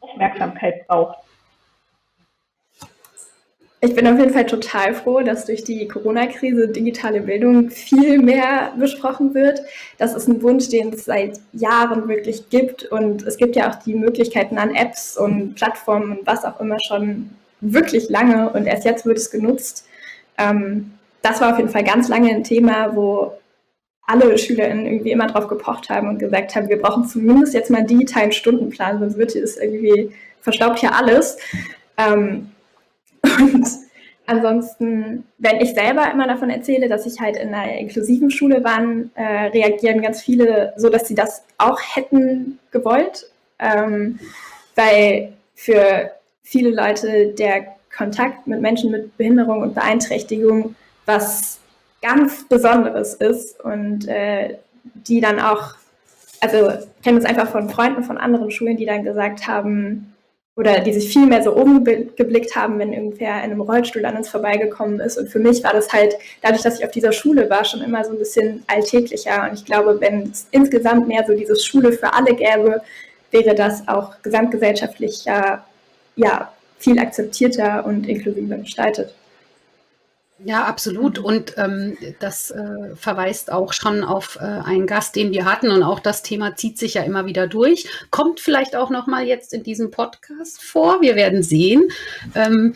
Aufmerksamkeit 0.00 0.86
braucht? 0.86 1.18
Ich 3.82 3.94
bin 3.94 4.06
auf 4.06 4.18
jeden 4.18 4.32
Fall 4.34 4.44
total 4.44 4.92
froh, 4.92 5.20
dass 5.20 5.46
durch 5.46 5.64
die 5.64 5.88
Corona-Krise 5.88 6.68
digitale 6.68 7.22
Bildung 7.22 7.70
viel 7.70 8.18
mehr 8.18 8.74
besprochen 8.78 9.32
wird. 9.32 9.62
Das 9.96 10.14
ist 10.14 10.28
ein 10.28 10.42
Wunsch, 10.42 10.68
den 10.68 10.92
es 10.92 11.06
seit 11.06 11.40
Jahren 11.54 12.06
wirklich 12.06 12.50
gibt. 12.50 12.84
Und 12.84 13.22
es 13.22 13.38
gibt 13.38 13.56
ja 13.56 13.70
auch 13.70 13.76
die 13.76 13.94
Möglichkeiten 13.94 14.58
an 14.58 14.74
Apps 14.74 15.16
und 15.16 15.54
Plattformen 15.54 16.18
und 16.18 16.26
was 16.26 16.44
auch 16.44 16.60
immer 16.60 16.76
schon 16.86 17.30
wirklich 17.62 18.10
lange. 18.10 18.50
Und 18.50 18.66
erst 18.66 18.84
jetzt 18.84 19.06
wird 19.06 19.16
es 19.16 19.30
genutzt. 19.30 19.86
Ähm, 20.36 20.92
das 21.22 21.40
war 21.40 21.52
auf 21.52 21.58
jeden 21.58 21.70
Fall 21.70 21.84
ganz 21.84 22.08
lange 22.08 22.28
ein 22.28 22.44
Thema, 22.44 22.94
wo 22.94 23.32
alle 24.06 24.36
SchülerInnen 24.36 24.84
irgendwie 24.84 25.12
immer 25.12 25.28
drauf 25.28 25.48
gepocht 25.48 25.88
haben 25.88 26.08
und 26.08 26.18
gesagt 26.18 26.54
haben, 26.54 26.68
wir 26.68 26.82
brauchen 26.82 27.06
zumindest 27.06 27.54
jetzt 27.54 27.70
mal 27.70 27.78
einen 27.78 27.86
digitalen 27.86 28.32
Stundenplan, 28.32 28.98
sonst 28.98 29.16
wird 29.16 29.34
es 29.34 29.56
irgendwie 29.56 30.10
verstaubt 30.42 30.80
hier 30.80 30.94
alles. 30.94 31.38
Und 33.40 33.66
ansonsten, 34.26 35.24
wenn 35.38 35.60
ich 35.60 35.74
selber 35.74 36.10
immer 36.12 36.26
davon 36.26 36.50
erzähle, 36.50 36.88
dass 36.88 37.06
ich 37.06 37.20
halt 37.20 37.36
in 37.36 37.54
einer 37.54 37.78
inklusiven 37.78 38.30
Schule 38.30 38.62
war, 38.62 38.80
äh, 39.14 39.48
reagieren 39.48 40.02
ganz 40.02 40.22
viele 40.22 40.72
so, 40.76 40.88
dass 40.88 41.08
sie 41.08 41.14
das 41.14 41.42
auch 41.58 41.80
hätten 41.80 42.58
gewollt. 42.70 43.30
Ähm, 43.58 44.18
weil 44.74 45.32
für 45.54 46.10
viele 46.42 46.70
Leute 46.70 47.34
der 47.38 47.76
Kontakt 47.94 48.46
mit 48.46 48.60
Menschen 48.60 48.90
mit 48.90 49.16
Behinderung 49.16 49.62
und 49.62 49.74
Beeinträchtigung 49.74 50.74
was 51.06 51.58
ganz 52.02 52.48
Besonderes 52.48 53.14
ist 53.14 53.60
und 53.60 54.08
äh, 54.08 54.56
die 54.94 55.20
dann 55.20 55.38
auch, 55.38 55.74
also 56.40 56.70
ich 56.70 57.02
kenne 57.02 57.18
es 57.18 57.24
einfach 57.24 57.50
von 57.50 57.68
Freunden 57.68 58.02
von 58.04 58.16
anderen 58.16 58.50
Schulen, 58.50 58.76
die 58.76 58.86
dann 58.86 59.04
gesagt 59.04 59.46
haben, 59.46 60.09
oder 60.60 60.80
die 60.80 60.92
sich 60.92 61.10
viel 61.10 61.24
mehr 61.24 61.42
so 61.42 61.54
umgeblickt 61.54 62.54
haben, 62.54 62.78
wenn 62.78 62.92
irgendwer 62.92 63.38
in 63.38 63.50
einem 63.50 63.62
Rollstuhl 63.62 64.04
an 64.04 64.18
uns 64.18 64.28
vorbeigekommen 64.28 65.00
ist. 65.00 65.16
Und 65.16 65.30
für 65.30 65.38
mich 65.38 65.64
war 65.64 65.72
das 65.72 65.90
halt, 65.90 66.16
dadurch, 66.42 66.60
dass 66.60 66.78
ich 66.78 66.84
auf 66.84 66.90
dieser 66.90 67.12
Schule 67.12 67.48
war, 67.48 67.64
schon 67.64 67.80
immer 67.80 68.04
so 68.04 68.12
ein 68.12 68.18
bisschen 68.18 68.62
alltäglicher. 68.66 69.48
Und 69.48 69.54
ich 69.54 69.64
glaube, 69.64 69.98
wenn 70.02 70.30
es 70.30 70.48
insgesamt 70.50 71.08
mehr 71.08 71.24
so 71.26 71.34
diese 71.34 71.58
Schule 71.58 71.92
für 71.92 72.12
alle 72.12 72.34
gäbe, 72.34 72.82
wäre 73.30 73.54
das 73.54 73.88
auch 73.88 74.20
gesamtgesellschaftlich 74.20 75.24
ja, 75.24 75.64
ja 76.16 76.52
viel 76.78 76.98
akzeptierter 76.98 77.86
und 77.86 78.06
inklusiver 78.06 78.56
gestaltet. 78.56 79.14
Ja, 80.44 80.64
absolut. 80.64 81.18
Und 81.18 81.54
ähm, 81.58 81.98
das 82.18 82.50
äh, 82.50 82.96
verweist 82.96 83.52
auch 83.52 83.74
schon 83.74 84.02
auf 84.02 84.36
äh, 84.36 84.44
einen 84.44 84.86
Gast, 84.86 85.14
den 85.14 85.32
wir 85.32 85.44
hatten. 85.44 85.70
Und 85.70 85.82
auch 85.82 86.00
das 86.00 86.22
Thema 86.22 86.56
zieht 86.56 86.78
sich 86.78 86.94
ja 86.94 87.02
immer 87.02 87.26
wieder 87.26 87.46
durch. 87.46 87.88
Kommt 88.10 88.40
vielleicht 88.40 88.74
auch 88.74 88.88
noch 88.88 89.06
mal 89.06 89.26
jetzt 89.26 89.52
in 89.52 89.62
diesem 89.62 89.90
Podcast 89.90 90.62
vor. 90.62 91.02
Wir 91.02 91.14
werden 91.14 91.42
sehen. 91.42 91.88
Ähm, 92.34 92.74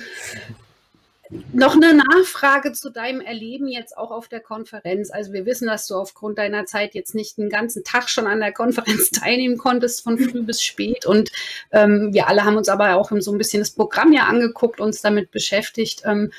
noch 1.52 1.74
eine 1.74 1.94
Nachfrage 1.94 2.72
zu 2.72 2.90
deinem 2.90 3.20
Erleben 3.20 3.66
jetzt 3.66 3.96
auch 3.96 4.10
auf 4.10 4.28
der 4.28 4.40
Konferenz. 4.40 5.10
Also 5.10 5.32
wir 5.32 5.46
wissen, 5.46 5.66
dass 5.66 5.86
du 5.86 5.94
aufgrund 5.94 6.38
deiner 6.38 6.66
Zeit 6.66 6.94
jetzt 6.94 7.14
nicht 7.14 7.38
den 7.38 7.48
ganzen 7.48 7.82
Tag 7.82 8.10
schon 8.10 8.26
an 8.26 8.40
der 8.40 8.52
Konferenz 8.52 9.10
teilnehmen 9.10 9.56
konntest, 9.56 10.02
von 10.02 10.18
früh 10.18 10.42
bis 10.42 10.62
spät. 10.62 11.06
Und 11.06 11.32
ähm, 11.72 12.12
wir 12.12 12.28
alle 12.28 12.44
haben 12.44 12.56
uns 12.56 12.68
aber 12.68 12.96
auch 12.96 13.10
so 13.18 13.32
ein 13.32 13.38
bisschen 13.38 13.60
das 13.60 13.70
Programm 13.70 14.12
ja 14.12 14.24
angeguckt, 14.24 14.80
uns 14.80 15.00
damit 15.00 15.30
beschäftigt. 15.30 16.02
Ähm, 16.04 16.30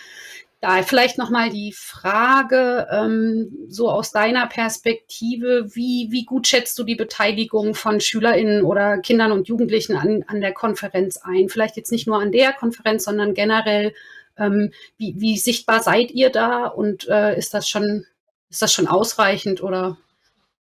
da 0.61 0.81
vielleicht 0.81 1.17
nochmal 1.17 1.49
die 1.49 1.73
Frage, 1.73 2.87
ähm, 2.89 3.65
so 3.67 3.89
aus 3.89 4.11
deiner 4.11 4.47
Perspektive, 4.47 5.75
wie, 5.75 6.07
wie 6.11 6.25
gut 6.25 6.47
schätzt 6.47 6.79
du 6.79 6.83
die 6.83 6.95
Beteiligung 6.95 7.75
von 7.75 7.99
SchülerInnen 7.99 8.63
oder 8.63 8.97
Kindern 8.99 9.31
und 9.31 9.47
Jugendlichen 9.47 9.95
an, 9.95 10.23
an 10.27 10.41
der 10.41 10.53
Konferenz 10.53 11.17
ein? 11.17 11.49
Vielleicht 11.49 11.77
jetzt 11.77 11.91
nicht 11.91 12.07
nur 12.07 12.19
an 12.19 12.31
der 12.31 12.53
Konferenz, 12.53 13.03
sondern 13.03 13.33
generell, 13.33 13.93
ähm, 14.37 14.71
wie, 14.97 15.15
wie 15.17 15.37
sichtbar 15.37 15.81
seid 15.81 16.11
ihr 16.11 16.29
da 16.29 16.65
und 16.65 17.07
äh, 17.07 17.37
ist 17.37 17.53
das 17.53 17.69
schon, 17.69 18.05
ist 18.49 18.61
das 18.61 18.73
schon 18.73 18.87
ausreichend 18.87 19.61
oder 19.61 19.97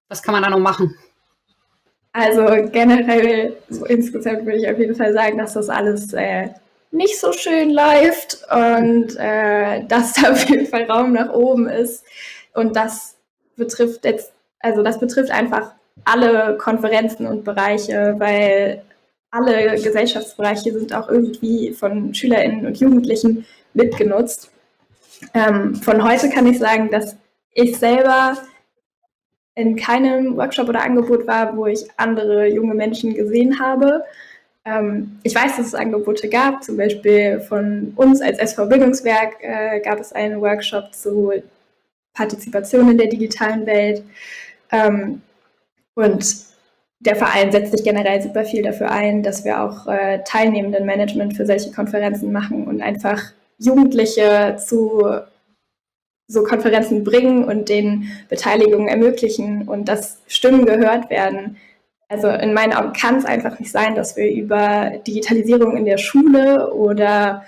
was 0.09 0.23
kann 0.23 0.33
man 0.33 0.43
da 0.43 0.51
noch 0.51 0.59
machen? 0.59 0.97
Also 2.13 2.45
generell, 2.71 3.57
so 3.71 3.87
insgesamt 3.87 4.45
würde 4.45 4.59
ich 4.59 4.69
auf 4.69 4.79
jeden 4.79 4.95
Fall 4.95 5.13
sagen, 5.15 5.39
dass 5.39 5.55
das 5.55 5.71
alles 5.71 6.13
äh, 6.13 6.49
nicht 6.93 7.19
so 7.19 7.33
schön 7.33 7.71
läuft 7.71 8.39
und 8.51 9.17
äh, 9.17 9.85
dass 9.87 10.13
da 10.13 10.33
auf 10.33 10.49
jeden 10.49 10.67
Fall 10.67 10.85
Raum 10.85 11.13
nach 11.15 11.33
oben 11.33 11.69
ist. 11.69 12.05
Und 12.55 12.77
das 12.77 13.17
betrifft 13.57 14.05
jetzt, 14.05 14.33
also 14.61 14.83
das 14.83 15.01
betrifft 15.01 15.31
einfach 15.31 15.73
alle 16.05 16.57
Konferenzen 16.59 17.27
und 17.27 17.45
Bereiche, 17.45 18.15
weil 18.19 18.83
alle 19.31 19.81
Gesellschaftsbereiche 19.81 20.73
sind 20.73 20.95
auch 20.95 21.09
irgendwie 21.09 21.73
von 21.73 22.15
SchülerInnen 22.15 22.67
und 22.67 22.79
Jugendlichen 22.79 23.47
mitgenutzt. 23.73 24.51
Ähm, 25.33 25.75
von 25.75 26.05
heute 26.05 26.29
kann 26.29 26.47
ich 26.47 26.59
sagen, 26.59 26.91
dass 26.91 27.17
ich 27.53 27.79
selber 27.79 28.37
in 29.55 29.77
keinem 29.77 30.37
Workshop 30.37 30.69
oder 30.69 30.83
Angebot 30.83 31.27
war, 31.27 31.57
wo 31.57 31.67
ich 31.67 31.87
andere 31.97 32.49
junge 32.49 32.75
Menschen 32.75 33.15
gesehen 33.15 33.59
habe. 33.61 34.05
Ähm, 34.65 35.19
ich 35.23 35.35
weiß, 35.35 35.57
dass 35.57 35.67
es 35.69 35.75
Angebote 35.75 36.29
gab, 36.29 36.63
zum 36.63 36.77
Beispiel 36.77 37.41
von 37.41 37.93
uns 37.97 38.21
als 38.21 38.39
SV 38.39 38.67
Bildungswerk 38.67 39.37
äh, 39.41 39.81
gab 39.81 39.99
es 39.99 40.13
einen 40.13 40.41
Workshop 40.41 40.95
zu 40.95 41.33
Partizipation 42.15 42.91
in 42.91 42.99
der 42.99 43.09
digitalen 43.09 43.67
Welt. 43.67 44.05
Ähm, 44.71 45.23
und 45.95 46.25
der 47.01 47.17
Verein 47.17 47.51
setzt 47.51 47.73
sich 47.73 47.83
generell 47.83 48.23
super 48.23 48.45
viel 48.45 48.63
dafür 48.63 48.91
ein, 48.91 49.23
dass 49.23 49.45
wir 49.45 49.61
auch 49.63 49.89
äh, 49.89 50.23
teilnehmenden 50.25 50.87
Management 50.87 51.37
für 51.37 51.47
solche 51.47 51.73
Konferenzen 51.73 52.31
machen 52.33 52.67
und 52.69 52.81
einfach 52.81 53.33
Jugendliche 53.59 54.57
zu 54.65 55.05
so 56.29 56.45
Konferenzen 56.45 57.05
bringen 57.05 57.45
und 57.45 57.69
den 57.69 58.11
Beteiligungen 58.29 58.89
ermöglichen 58.89 59.69
und 59.69 59.89
dass 59.89 60.23
Stimmen 60.27 60.65
gehört 60.65 61.11
werden, 61.11 61.57
also 62.13 62.29
in 62.29 62.53
meinen 62.53 62.75
Augen 62.75 62.93
kann 62.93 63.17
es 63.17 63.25
einfach 63.25 63.59
nicht 63.59 63.73
sein, 63.73 63.95
dass 63.95 64.17
wir 64.17 64.31
über 64.31 64.93
Digitalisierung 65.07 65.79
in 65.79 65.87
der 65.87 65.97
Schule 65.97 66.71
oder 66.75 67.45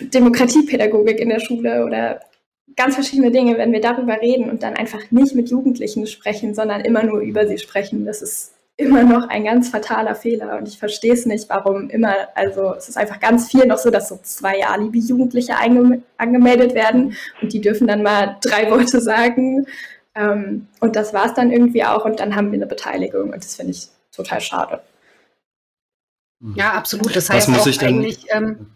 Demokratiepädagogik 0.00 1.20
in 1.20 1.28
der 1.28 1.40
Schule 1.40 1.84
oder 1.84 2.20
ganz 2.74 2.94
verschiedene 2.94 3.30
Dinge, 3.30 3.58
wenn 3.58 3.72
wir 3.72 3.82
darüber 3.82 4.18
reden 4.18 4.48
und 4.48 4.62
dann 4.62 4.76
einfach 4.76 5.10
nicht 5.10 5.34
mit 5.34 5.50
Jugendlichen 5.50 6.06
sprechen, 6.06 6.54
sondern 6.54 6.80
immer 6.80 7.02
nur 7.02 7.20
über 7.20 7.46
sie 7.46 7.58
sprechen. 7.58 8.06
Das 8.06 8.22
ist 8.22 8.54
immer 8.78 9.02
noch 9.02 9.28
ein 9.28 9.44
ganz 9.44 9.68
fataler 9.68 10.14
Fehler 10.14 10.56
und 10.56 10.66
ich 10.66 10.78
verstehe 10.78 11.12
es 11.12 11.26
nicht, 11.26 11.50
warum 11.50 11.90
immer, 11.90 12.14
also 12.34 12.74
es 12.74 12.88
ist 12.88 12.96
einfach 12.96 13.20
ganz 13.20 13.50
viel 13.50 13.66
noch 13.66 13.78
so, 13.78 13.90
dass 13.90 14.08
so 14.08 14.18
zwei 14.22 14.64
Alibi-Jugendliche 14.64 15.56
angemeldet 16.16 16.74
werden 16.74 17.14
und 17.42 17.52
die 17.52 17.60
dürfen 17.60 17.88
dann 17.88 18.02
mal 18.02 18.38
drei 18.40 18.70
Worte 18.70 19.00
sagen 19.02 19.66
ähm, 20.18 20.66
und 20.80 20.96
das 20.96 21.14
war 21.14 21.26
es 21.26 21.34
dann 21.34 21.52
irgendwie 21.52 21.84
auch 21.84 22.04
und 22.04 22.20
dann 22.20 22.34
haben 22.34 22.50
wir 22.50 22.58
eine 22.58 22.66
Beteiligung 22.66 23.30
und 23.32 23.36
das 23.36 23.56
finde 23.56 23.72
ich 23.72 23.88
total 24.12 24.40
schade. 24.40 24.80
Ja, 26.54 26.72
absolut. 26.72 27.14
Das 27.14 27.30
heißt 27.30 27.48
auch 27.50 27.82
eigentlich. 27.82 28.26
Ähm, 28.30 28.66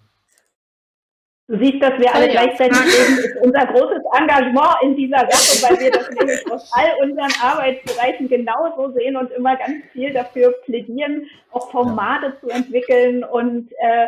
Du 1.49 1.58
siehst, 1.58 1.82
dass 1.82 1.99
wir 1.99 2.14
alle 2.14 2.28
gleichzeitig 2.28 2.78
reden, 2.78 3.18
ist 3.18 3.37
unser 3.42 3.66
großes 3.66 4.02
Engagement 4.16 4.75
in 4.82 4.96
dieser 4.96 5.18
Sache, 5.18 5.68
weil 5.68 5.80
wir 5.80 5.90
das 5.90 6.08
nämlich 6.08 6.50
aus 6.50 6.70
all 6.72 7.06
unseren 7.06 7.30
Arbeitsbereichen 7.42 8.28
genauso 8.28 8.92
sehen 8.92 9.16
und 9.16 9.30
immer 9.32 9.56
ganz 9.56 9.84
viel 9.92 10.14
dafür 10.14 10.52
plädieren, 10.64 11.26
auch 11.50 11.70
Formate 11.70 12.34
zu 12.40 12.49
entwickeln 12.49 13.22
und 13.22 13.70
äh, 13.72 14.06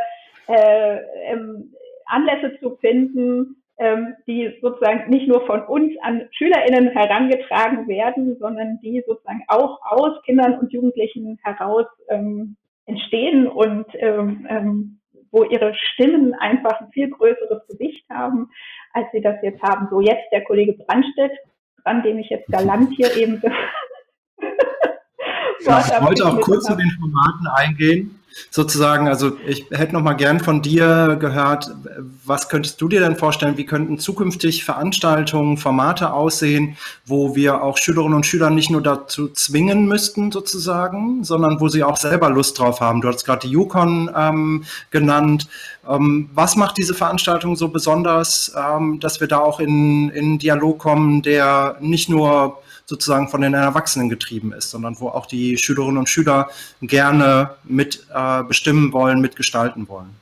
äh, 0.49 1.01
ähm, 1.33 1.75
Anlässe 2.07 2.59
zu 2.61 2.77
finden, 2.77 3.63
ähm, 3.79 4.15
die 4.27 4.57
sozusagen 4.63 5.11
nicht 5.11 5.27
nur 5.27 5.45
von 5.47 5.63
uns 5.65 5.93
an 6.03 6.29
SchülerInnen 6.33 6.91
herangetragen 6.91 7.89
werden, 7.89 8.37
sondern 8.39 8.79
die 8.83 9.03
sozusagen 9.07 9.43
auch 9.49 9.81
aus 9.83 10.23
Kindern 10.25 10.59
und 10.59 10.73
Jugendlichen 10.73 11.39
heraus 11.43 11.87
ähm, 12.09 12.57
entstehen 12.87 13.47
und 13.47 13.87
ähm, 13.95 14.47
ähm, 14.49 15.01
wo 15.31 15.43
ihre 15.43 15.75
Stimmen 15.75 16.35
einfach 16.35 16.81
ein 16.81 16.93
viel 16.93 17.11
größeres 17.11 17.67
Gewicht 17.69 18.09
haben, 18.09 18.51
als 18.93 19.07
sie 19.13 19.21
das 19.21 19.35
jetzt 19.43 19.61
haben. 19.63 19.89
So 19.91 20.01
jetzt 20.01 20.31
der 20.31 20.45
Kollege 20.45 20.75
Brandstedt, 20.75 21.33
an 21.83 22.05
dem 22.05 22.19
ich 22.19 22.31
jetzt 22.31 22.47
galant 22.49 22.91
hier 22.97 23.17
eben 23.17 23.43
ja, 25.67 25.81
ich 25.81 26.07
wollte 26.07 26.25
auch 26.27 26.41
kurz 26.41 26.65
zu 26.65 26.77
den 26.77 26.91
Formaten 26.91 27.47
eingehen. 27.57 28.21
Sozusagen, 28.51 29.09
also 29.09 29.37
ich 29.47 29.67
hätte 29.71 29.95
noch 29.95 30.03
mal 30.03 30.15
gern 30.15 30.41
von 30.41 30.63
dir 30.63 31.17
gehört, 31.21 31.71
was 32.25 32.49
könntest 32.49 32.81
du 32.81 32.89
dir 32.89 33.01
denn 33.01 33.17
vorstellen, 33.17 33.57
wie 33.57 33.67
könnten 33.67 33.99
zukünftig 33.99 34.65
Veranstaltungen, 34.65 35.57
Formate 35.57 36.13
aussehen, 36.13 36.77
wo 37.07 37.37
wir 37.37 37.63
auch 37.63 37.79
Schülerinnen 37.79 38.15
und 38.15 38.27
Schüler 38.27 38.51
nicht 38.51 38.71
nur 38.71 38.83
dazu 38.83 39.29
zwingen 39.29 39.87
müssten 39.87 40.33
sozusagen, 40.33 41.25
sondern 41.25 41.61
wo 41.61 41.69
sie 41.69 41.85
auch 41.85 41.97
selber 41.97 42.31
Lust 42.31 42.59
drauf 42.59 42.81
haben. 42.81 43.01
Du 43.01 43.09
hast 43.09 43.25
gerade 43.25 43.47
die 43.47 43.53
Yukon 43.53 44.11
ähm, 44.17 44.65
genannt. 44.91 45.49
Ähm, 45.89 46.31
was 46.35 46.57
macht 46.57 46.79
diese 46.79 46.95
Veranstaltung 46.95 47.57
so 47.57 47.69
besonders, 47.69 48.53
ähm, 48.57 49.01
dass 49.01 49.21
wir 49.21 49.29
da 49.29 49.39
auch 49.39 49.61
in, 49.61 50.11
in 50.11 50.39
Dialog 50.39 50.79
kommen, 50.79 51.23
der 51.23 51.77
nicht 51.81 52.09
nur 52.09 52.59
sozusagen 52.87 53.29
von 53.29 53.41
den 53.41 53.55
Erwachsenen 53.55 54.09
getrieben 54.09 54.53
ist, 54.53 54.71
sondern 54.71 54.99
wo 55.01 55.09
auch 55.09 55.27
die 55.27 55.57
Schülerinnen 55.57 55.99
und 55.99 56.09
Schüler 56.09 56.49
gerne 56.83 57.51
mit 57.65 58.07
äh, 58.15 58.43
bestimmen 58.43 58.93
wollen, 58.93 59.21
mitgestalten 59.21 59.89
wollen. 59.89 60.15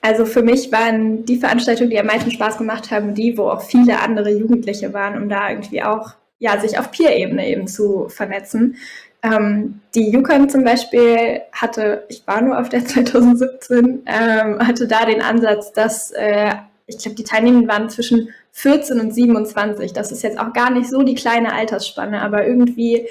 Also 0.00 0.26
für 0.26 0.42
mich 0.42 0.70
waren 0.70 1.24
die 1.24 1.38
Veranstaltungen, 1.38 1.90
die 1.90 1.98
am 1.98 2.06
meisten 2.06 2.30
Spaß 2.30 2.58
gemacht 2.58 2.90
haben, 2.90 3.14
die, 3.14 3.38
wo 3.38 3.48
auch 3.48 3.62
viele 3.62 4.00
andere 4.00 4.30
Jugendliche 4.30 4.92
waren, 4.92 5.20
um 5.20 5.30
da 5.30 5.48
irgendwie 5.48 5.82
auch 5.82 6.12
ja, 6.38 6.60
sich 6.60 6.78
auf 6.78 6.90
Peer-Ebene 6.90 7.48
eben 7.48 7.66
zu 7.66 8.08
vernetzen. 8.10 8.76
Ähm, 9.22 9.80
die 9.94 10.10
Yukon 10.10 10.50
zum 10.50 10.64
Beispiel 10.64 11.40
hatte, 11.52 12.04
ich 12.10 12.26
war 12.26 12.42
nur 12.42 12.58
auf 12.58 12.68
der 12.68 12.84
2017, 12.86 14.02
ähm, 14.04 14.58
hatte 14.58 14.86
da 14.86 15.06
den 15.06 15.22
Ansatz, 15.22 15.72
dass 15.72 16.10
äh, 16.10 16.52
ich 16.86 16.98
glaube, 16.98 17.16
die 17.16 17.24
Teilnehmenden 17.24 17.68
waren 17.68 17.88
zwischen 17.88 18.28
14 18.54 19.00
und 19.00 19.12
27. 19.12 19.92
Das 19.92 20.12
ist 20.12 20.22
jetzt 20.22 20.38
auch 20.38 20.52
gar 20.52 20.70
nicht 20.70 20.88
so 20.88 21.02
die 21.02 21.16
kleine 21.16 21.52
Altersspanne, 21.52 22.22
aber 22.22 22.46
irgendwie 22.46 23.08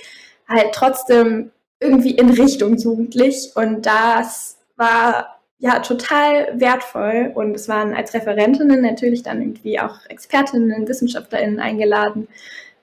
halt 0.48 0.72
trotzdem 0.74 1.52
irgendwie 1.80 2.12
in 2.12 2.30
Richtung 2.30 2.78
jugendlich. 2.78 3.52
Und 3.56 3.86
das 3.86 4.58
war 4.78 5.40
ja 5.60 5.80
total 5.80 6.60
wertvoll. 6.60 7.32
Und 7.36 7.56
es 7.56 7.68
waren 7.68 7.94
als 7.94 8.14
Referentinnen 8.14 8.82
natürlich 8.82 9.22
dann 9.22 9.42
irgendwie 9.42 9.80
auch 9.80 10.00
Expertinnen, 10.08 10.88
WissenschaftlerInnen 10.88 11.60
eingeladen. 11.60 12.30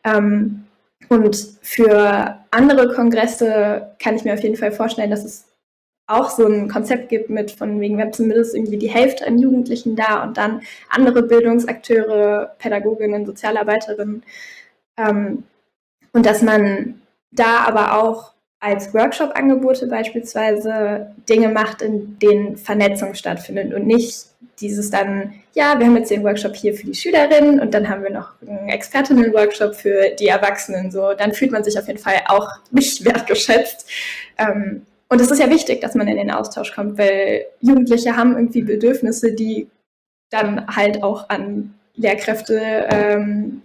Ähm, 0.04 0.64
und 1.08 1.58
für 1.62 2.38
andere 2.50 2.94
Kongresse 2.94 3.90
kann 3.98 4.16
ich 4.16 4.24
mir 4.24 4.34
auf 4.34 4.42
jeden 4.42 4.56
Fall 4.56 4.70
vorstellen, 4.70 5.10
dass 5.10 5.24
es 5.24 5.46
auch 6.10 6.30
so 6.30 6.46
ein 6.46 6.68
Konzept 6.68 7.08
gibt 7.08 7.30
mit 7.30 7.50
von 7.50 7.80
wegen, 7.80 7.96
wir 7.96 8.04
haben 8.04 8.12
zumindest 8.12 8.54
irgendwie 8.54 8.78
die 8.78 8.90
Hälfte 8.90 9.26
an 9.26 9.38
Jugendlichen 9.38 9.96
da 9.96 10.22
und 10.22 10.36
dann 10.36 10.62
andere 10.88 11.22
Bildungsakteure, 11.22 12.54
Pädagoginnen, 12.58 13.26
Sozialarbeiterinnen. 13.26 14.22
Ähm, 14.96 15.44
und 16.12 16.26
dass 16.26 16.42
man 16.42 17.00
da 17.30 17.64
aber 17.66 18.02
auch 18.02 18.32
als 18.58 18.92
Workshop-Angebote 18.92 19.86
beispielsweise 19.86 21.14
Dinge 21.28 21.48
macht, 21.48 21.80
in 21.80 22.18
denen 22.18 22.56
Vernetzung 22.58 23.14
stattfindet 23.14 23.72
und 23.72 23.86
nicht 23.86 24.26
dieses 24.60 24.90
dann, 24.90 25.34
ja, 25.54 25.78
wir 25.78 25.86
haben 25.86 25.96
jetzt 25.96 26.10
den 26.10 26.22
Workshop 26.22 26.54
hier 26.54 26.74
für 26.74 26.86
die 26.86 26.94
Schülerinnen 26.94 27.60
und 27.60 27.72
dann 27.72 27.88
haben 27.88 28.02
wir 28.02 28.10
noch 28.10 28.32
einen 28.46 28.68
Expertinnen-Workshop 28.68 29.74
für 29.74 30.10
die 30.18 30.28
Erwachsenen. 30.28 30.90
So, 30.90 31.14
dann 31.14 31.32
fühlt 31.32 31.50
man 31.50 31.64
sich 31.64 31.78
auf 31.78 31.86
jeden 31.86 31.98
Fall 31.98 32.22
auch 32.26 32.48
nicht 32.70 33.04
wertgeschätzt. 33.06 33.88
Ähm, 34.36 34.82
und 35.10 35.20
es 35.20 35.30
ist 35.30 35.40
ja 35.40 35.50
wichtig, 35.50 35.80
dass 35.80 35.96
man 35.96 36.06
in 36.06 36.16
den 36.16 36.30
Austausch 36.30 36.72
kommt, 36.72 36.96
weil 36.96 37.46
Jugendliche 37.60 38.16
haben 38.16 38.36
irgendwie 38.36 38.62
Bedürfnisse, 38.62 39.32
die 39.32 39.68
dann 40.30 40.66
halt 40.68 41.02
auch 41.02 41.28
an 41.28 41.74
Lehrkräfte 41.96 42.86
ähm, 42.88 43.62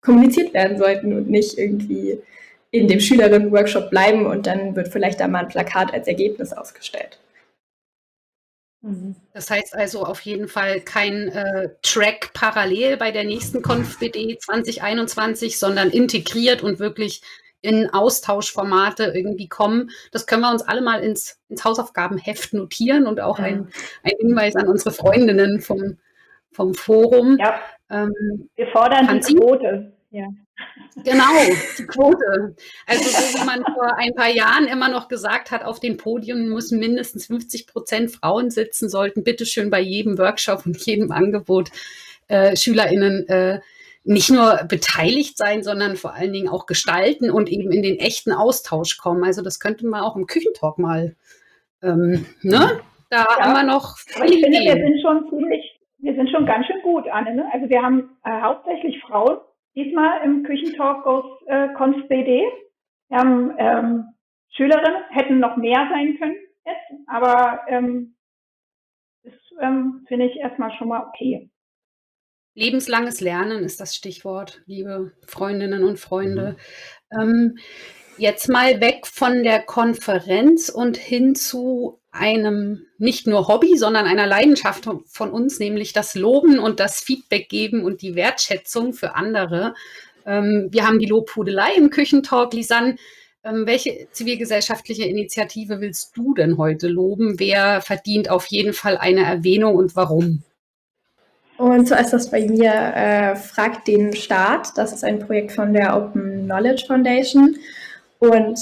kommuniziert 0.00 0.54
werden 0.54 0.78
sollten 0.78 1.12
und 1.12 1.28
nicht 1.28 1.58
irgendwie 1.58 2.20
in 2.70 2.86
dem 2.86 3.00
Schülerinnen-Workshop 3.00 3.90
bleiben 3.90 4.26
und 4.26 4.46
dann 4.46 4.76
wird 4.76 4.88
vielleicht 4.88 5.18
da 5.18 5.26
mal 5.26 5.40
ein 5.40 5.48
Plakat 5.48 5.92
als 5.92 6.06
Ergebnis 6.06 6.52
ausgestellt. 6.52 7.18
Mhm. 8.82 9.16
Das 9.32 9.50
heißt 9.50 9.74
also 9.74 10.04
auf 10.04 10.20
jeden 10.20 10.46
Fall 10.46 10.80
kein 10.80 11.28
äh, 11.28 11.70
Track 11.82 12.32
parallel 12.34 12.96
bei 12.98 13.10
der 13.10 13.24
nächsten 13.24 13.62
ConfBD 13.62 14.38
2021, 14.38 15.58
sondern 15.58 15.90
integriert 15.90 16.62
und 16.62 16.78
wirklich 16.78 17.22
in 17.64 17.88
Austauschformate 17.90 19.12
irgendwie 19.14 19.48
kommen. 19.48 19.90
Das 20.12 20.26
können 20.26 20.42
wir 20.42 20.50
uns 20.50 20.62
alle 20.62 20.82
mal 20.82 21.02
ins, 21.02 21.40
ins 21.48 21.64
Hausaufgabenheft 21.64 22.52
notieren 22.52 23.06
und 23.06 23.20
auch 23.20 23.38
ja. 23.38 23.46
ein, 23.46 23.68
ein 24.02 24.12
Hinweis 24.20 24.54
an 24.54 24.68
unsere 24.68 24.90
Freundinnen 24.90 25.60
vom, 25.60 25.96
vom 26.52 26.74
Forum. 26.74 27.38
Ja. 27.38 27.58
Ähm, 27.90 28.50
wir 28.54 28.66
fordern 28.68 29.20
die 29.26 29.34
Quote. 29.34 29.92
Ja. 30.10 30.26
Genau, 31.02 31.24
die 31.78 31.86
Quote. 31.86 32.54
Also 32.86 33.04
so 33.04 33.40
wie 33.40 33.44
man 33.46 33.64
vor 33.64 33.96
ein 33.96 34.14
paar 34.14 34.30
Jahren 34.30 34.66
immer 34.66 34.88
noch 34.88 35.08
gesagt 35.08 35.50
hat, 35.50 35.64
auf 35.64 35.80
den 35.80 35.96
Podien 35.96 36.50
müssen 36.50 36.78
mindestens 36.78 37.26
50 37.26 37.66
Prozent 37.66 38.10
Frauen 38.12 38.50
sitzen, 38.50 38.88
sollten 38.88 39.24
bitteschön 39.24 39.70
bei 39.70 39.80
jedem 39.80 40.18
Workshop 40.18 40.66
und 40.66 40.76
jedem 40.84 41.10
Angebot 41.10 41.70
äh, 42.28 42.56
SchülerInnen 42.56 43.28
äh, 43.28 43.60
nicht 44.04 44.30
nur 44.30 44.60
beteiligt 44.68 45.36
sein, 45.36 45.62
sondern 45.62 45.96
vor 45.96 46.14
allen 46.14 46.32
Dingen 46.32 46.48
auch 46.48 46.66
gestalten 46.66 47.30
und 47.30 47.48
eben 47.50 47.72
in 47.72 47.82
den 47.82 47.98
echten 47.98 48.32
Austausch 48.32 48.98
kommen. 48.98 49.24
Also 49.24 49.42
das 49.42 49.58
könnte 49.60 49.86
man 49.86 50.02
auch 50.02 50.16
im 50.16 50.26
Küchentalk 50.26 50.78
mal, 50.78 51.16
ähm, 51.82 52.26
ne? 52.42 52.80
Da 53.10 53.26
ja. 53.38 53.40
haben 53.40 53.54
wir 53.54 53.72
noch. 53.72 53.96
ich 54.24 54.42
finde, 54.42 54.58
wir 54.58 54.72
sind 54.72 55.00
schon 55.00 55.28
ziemlich, 55.30 55.80
wir 55.98 56.14
sind 56.14 56.30
schon 56.30 56.46
ganz 56.46 56.66
schön 56.66 56.82
gut, 56.82 57.08
Anne. 57.08 57.34
Ne? 57.34 57.48
Also 57.52 57.68
wir 57.68 57.82
haben 57.82 58.16
äh, 58.24 58.40
hauptsächlich 58.40 59.00
Frauen 59.02 59.38
diesmal 59.74 60.22
im 60.24 60.42
Küchentalk 60.42 61.06
aus 61.06 61.24
äh, 61.46 61.68
Conf 61.74 62.08
BD. 62.08 62.42
Wir 63.08 63.18
haben 63.18 63.54
ähm, 63.58 64.04
Schülerinnen, 64.50 65.02
hätten 65.10 65.38
noch 65.38 65.56
mehr 65.56 65.88
sein 65.92 66.16
können 66.18 66.36
jetzt, 66.66 67.08
aber 67.08 67.60
ähm, 67.68 68.16
das 69.22 69.34
ähm, 69.60 70.04
finde 70.08 70.26
ich 70.26 70.36
erstmal 70.36 70.72
schon 70.72 70.88
mal 70.88 71.06
okay. 71.06 71.50
Lebenslanges 72.54 73.20
Lernen 73.20 73.64
ist 73.64 73.80
das 73.80 73.96
Stichwort, 73.96 74.62
liebe 74.66 75.12
Freundinnen 75.26 75.82
und 75.82 75.98
Freunde. 75.98 76.56
Mhm. 77.10 77.20
Ähm, 77.20 77.58
jetzt 78.16 78.48
mal 78.48 78.80
weg 78.80 79.06
von 79.06 79.42
der 79.42 79.60
Konferenz 79.60 80.68
und 80.68 80.96
hin 80.96 81.34
zu 81.34 82.00
einem 82.12 82.86
nicht 82.96 83.26
nur 83.26 83.48
Hobby, 83.48 83.76
sondern 83.76 84.06
einer 84.06 84.26
Leidenschaft 84.26 84.88
von 85.06 85.30
uns, 85.32 85.58
nämlich 85.58 85.92
das 85.92 86.14
Loben 86.14 86.60
und 86.60 86.78
das 86.78 87.00
Feedback 87.00 87.48
geben 87.48 87.82
und 87.82 88.02
die 88.02 88.14
Wertschätzung 88.14 88.92
für 88.92 89.16
andere. 89.16 89.74
Ähm, 90.24 90.68
wir 90.70 90.86
haben 90.86 91.00
die 91.00 91.06
Lobhudelei 91.06 91.74
im 91.76 91.90
Küchentalk. 91.90 92.54
Lisanne, 92.54 92.96
ähm, 93.42 93.66
welche 93.66 94.06
zivilgesellschaftliche 94.12 95.04
Initiative 95.04 95.80
willst 95.80 96.16
du 96.16 96.34
denn 96.34 96.56
heute 96.56 96.86
loben? 96.86 97.40
Wer 97.40 97.80
verdient 97.80 98.30
auf 98.30 98.46
jeden 98.46 98.74
Fall 98.74 98.96
eine 98.96 99.24
Erwähnung 99.24 99.74
und 99.74 99.96
warum? 99.96 100.44
Und 101.56 101.86
zuerst 101.86 102.12
das 102.12 102.30
bei 102.30 102.46
mir 102.46 102.72
äh, 102.72 103.36
Fragt 103.36 103.86
den 103.86 104.14
Staat. 104.14 104.76
Das 104.76 104.92
ist 104.92 105.04
ein 105.04 105.20
Projekt 105.20 105.52
von 105.52 105.72
der 105.72 105.96
Open 105.96 106.44
Knowledge 106.44 106.84
Foundation. 106.86 107.56
Und 108.18 108.58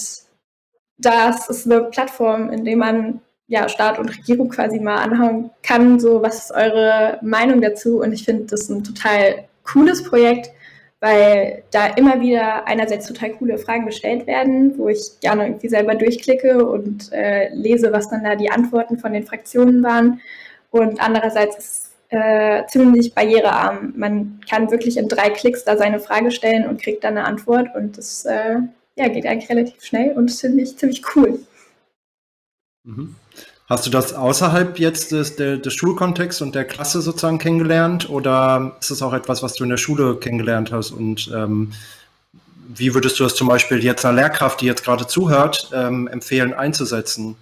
das 0.99 1.49
ist 1.49 1.71
eine 1.71 1.85
Plattform, 1.85 2.51
in 2.51 2.65
der 2.65 2.77
man 2.77 3.21
ja, 3.53 3.69
Staat 3.69 3.99
und 3.99 4.09
Regierung 4.09 4.49
quasi 4.49 4.79
mal 4.81 4.97
anhauen 4.97 5.51
kann, 5.63 6.01
so 6.01 6.23
was 6.23 6.45
ist 6.45 6.53
eure 6.53 7.19
Meinung 7.21 7.61
dazu? 7.61 8.01
Und 8.01 8.13
ich 8.13 8.25
finde 8.25 8.45
das 8.45 8.69
ein 8.71 8.83
total 8.83 9.45
cooles 9.65 10.03
Projekt, 10.05 10.51
weil 11.01 11.63
da 11.71 11.89
immer 11.89 12.21
wieder 12.21 12.67
einerseits 12.67 13.07
total 13.07 13.31
coole 13.33 13.59
Fragen 13.59 13.85
gestellt 13.85 14.27
werden, 14.27 14.79
wo 14.79 14.89
ich 14.89 15.21
gerne 15.21 15.47
irgendwie 15.47 15.69
selber 15.69 15.95
durchklicke 15.95 16.65
und 16.65 17.13
äh, 17.13 17.53
lese, 17.53 17.93
was 17.93 18.09
dann 18.09 18.25
da 18.25 18.37
die 18.37 18.51
Antworten 18.51 18.99
von 18.99 19.13
den 19.13 19.25
Fraktionen 19.27 19.83
waren. 19.83 20.21
Und 20.71 21.03
andererseits 21.03 21.59
ist 21.59 21.82
äh, 22.13 22.67
ziemlich 22.67 23.15
barrierearm. 23.15 23.95
Man 23.97 24.41
kann 24.49 24.71
wirklich 24.71 24.97
in 24.97 25.09
drei 25.09 25.31
Klicks 25.31 25.65
da 25.65 25.77
seine 25.77 25.99
Frage 25.99 26.31
stellen 26.31 26.67
und 26.67 26.81
kriegt 26.81 27.05
dann 27.05 27.17
eine 27.17 27.27
Antwort 27.27 27.75
und 27.75 27.97
das 27.97 28.25
äh, 28.25 28.57
ja, 28.97 29.09
geht 29.09 29.27
eigentlich 29.27 29.49
relativ 29.49 29.83
schnell 29.83 30.13
und 30.13 30.29
ziemlich, 30.29 30.77
ziemlich 30.77 31.03
cool. 31.17 31.39
Mhm. 32.85 33.17
Hast 33.69 33.87
du 33.87 33.91
das 33.91 34.13
außerhalb 34.13 34.79
jetzt 34.79 35.13
des, 35.13 35.37
des, 35.37 35.73
Schulkontexts 35.73 36.43
und 36.43 36.55
der 36.55 36.67
Klasse 36.67 37.01
sozusagen 37.01 37.39
kennengelernt 37.39 38.11
oder 38.11 38.77
ist 38.81 38.91
das 38.91 39.01
auch 39.01 39.15
etwas, 39.15 39.43
was 39.43 39.55
du 39.55 39.65
in 39.65 39.71
der 39.71 39.79
Schule 39.79 40.17
kennengelernt 40.17 40.73
hast 40.73 40.91
und 40.91 41.31
ähm, 41.35 41.73
wie 42.69 42.95
würdest 42.95 43.19
du 43.19 43.25
das 43.25 43.35
zum 43.35 43.49
Beispiel 43.49 43.83
jetzt 43.83 44.05
einer 44.05 44.17
Lehrkraft, 44.17 44.61
die 44.61 44.67
jetzt 44.67 44.85
gerade 44.85 45.07
zuhört, 45.07 45.71
ähm, 45.73 46.09
empfehlen 46.09 46.53
einzusetzen? 46.53 47.37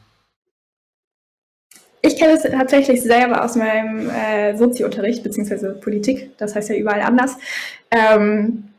Ich 2.03 2.17
kenne 2.17 2.33
es 2.33 2.43
tatsächlich 2.43 3.03
selber 3.03 3.45
aus 3.45 3.57
meinem 3.57 4.09
äh, 4.09 4.57
Soziounterricht 4.57 5.23
beziehungsweise 5.23 5.75
Politik, 5.75 6.37
das 6.39 6.55
heißt 6.55 6.71
ja 6.71 6.77
überall 6.77 7.03
anders. 7.03 7.37
Ähm, 7.91 8.71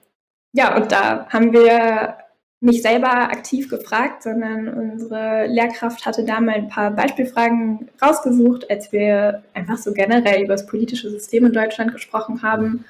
ja, 0.53 0.75
und 0.75 0.91
da 0.91 1.27
haben 1.29 1.53
wir 1.53 2.17
nicht 2.61 2.83
selber 2.83 3.11
aktiv 3.11 3.69
gefragt, 3.69 4.23
sondern 4.23 4.67
unsere 4.69 5.47
Lehrkraft 5.47 6.05
hatte 6.05 6.23
da 6.23 6.39
mal 6.39 6.55
ein 6.55 6.69
paar 6.69 6.91
Beispielfragen 6.91 7.89
rausgesucht, 8.01 8.69
als 8.69 8.91
wir 8.91 9.43
einfach 9.53 9.77
so 9.77 9.93
generell 9.93 10.43
über 10.43 10.53
das 10.53 10.67
politische 10.67 11.09
System 11.09 11.47
in 11.47 11.53
Deutschland 11.53 11.91
gesprochen 11.91 12.43
haben. 12.43 12.85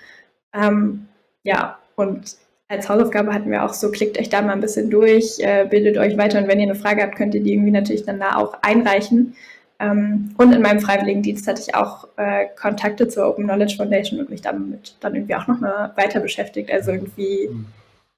Ähm, 0.54 1.08
ja, 1.44 1.80
und 1.96 2.36
als 2.68 2.90
Hausaufgabe 2.90 3.34
hatten 3.34 3.50
wir 3.50 3.64
auch 3.64 3.74
so, 3.74 3.92
klickt 3.92 4.20
euch 4.20 4.30
da 4.30 4.42
mal 4.42 4.54
ein 4.54 4.62
bisschen 4.62 4.90
durch, 4.90 5.40
äh, 5.40 5.66
bildet 5.70 5.98
euch 5.98 6.18
weiter 6.18 6.40
und 6.40 6.48
wenn 6.48 6.60
ihr 6.60 6.70
eine 6.70 6.76
Frage 6.76 7.02
habt, 7.02 7.16
könnt 7.16 7.34
ihr 7.34 7.44
die 7.44 7.54
irgendwie 7.54 7.72
natürlich 7.72 8.06
dann 8.06 8.20
da 8.20 8.36
auch 8.36 8.58
einreichen. 8.62 9.36
Ähm, 9.82 10.36
und 10.38 10.54
in 10.54 10.62
meinem 10.62 10.80
Freiwilligendienst 10.80 11.48
hatte 11.48 11.62
ich 11.62 11.74
auch 11.74 12.08
äh, 12.18 12.46
Kontakte 12.60 13.08
zur 13.08 13.28
Open 13.28 13.46
Knowledge 13.46 13.76
Foundation 13.78 14.20
und 14.20 14.30
mich 14.30 14.42
damit 14.42 14.96
dann 15.00 15.16
irgendwie 15.16 15.36
auch 15.36 15.48
nochmal 15.48 15.92
weiter 15.96 16.20
beschäftigt. 16.20 16.72
Also 16.72 16.92
irgendwie 16.92 17.50
mhm. 17.50 17.66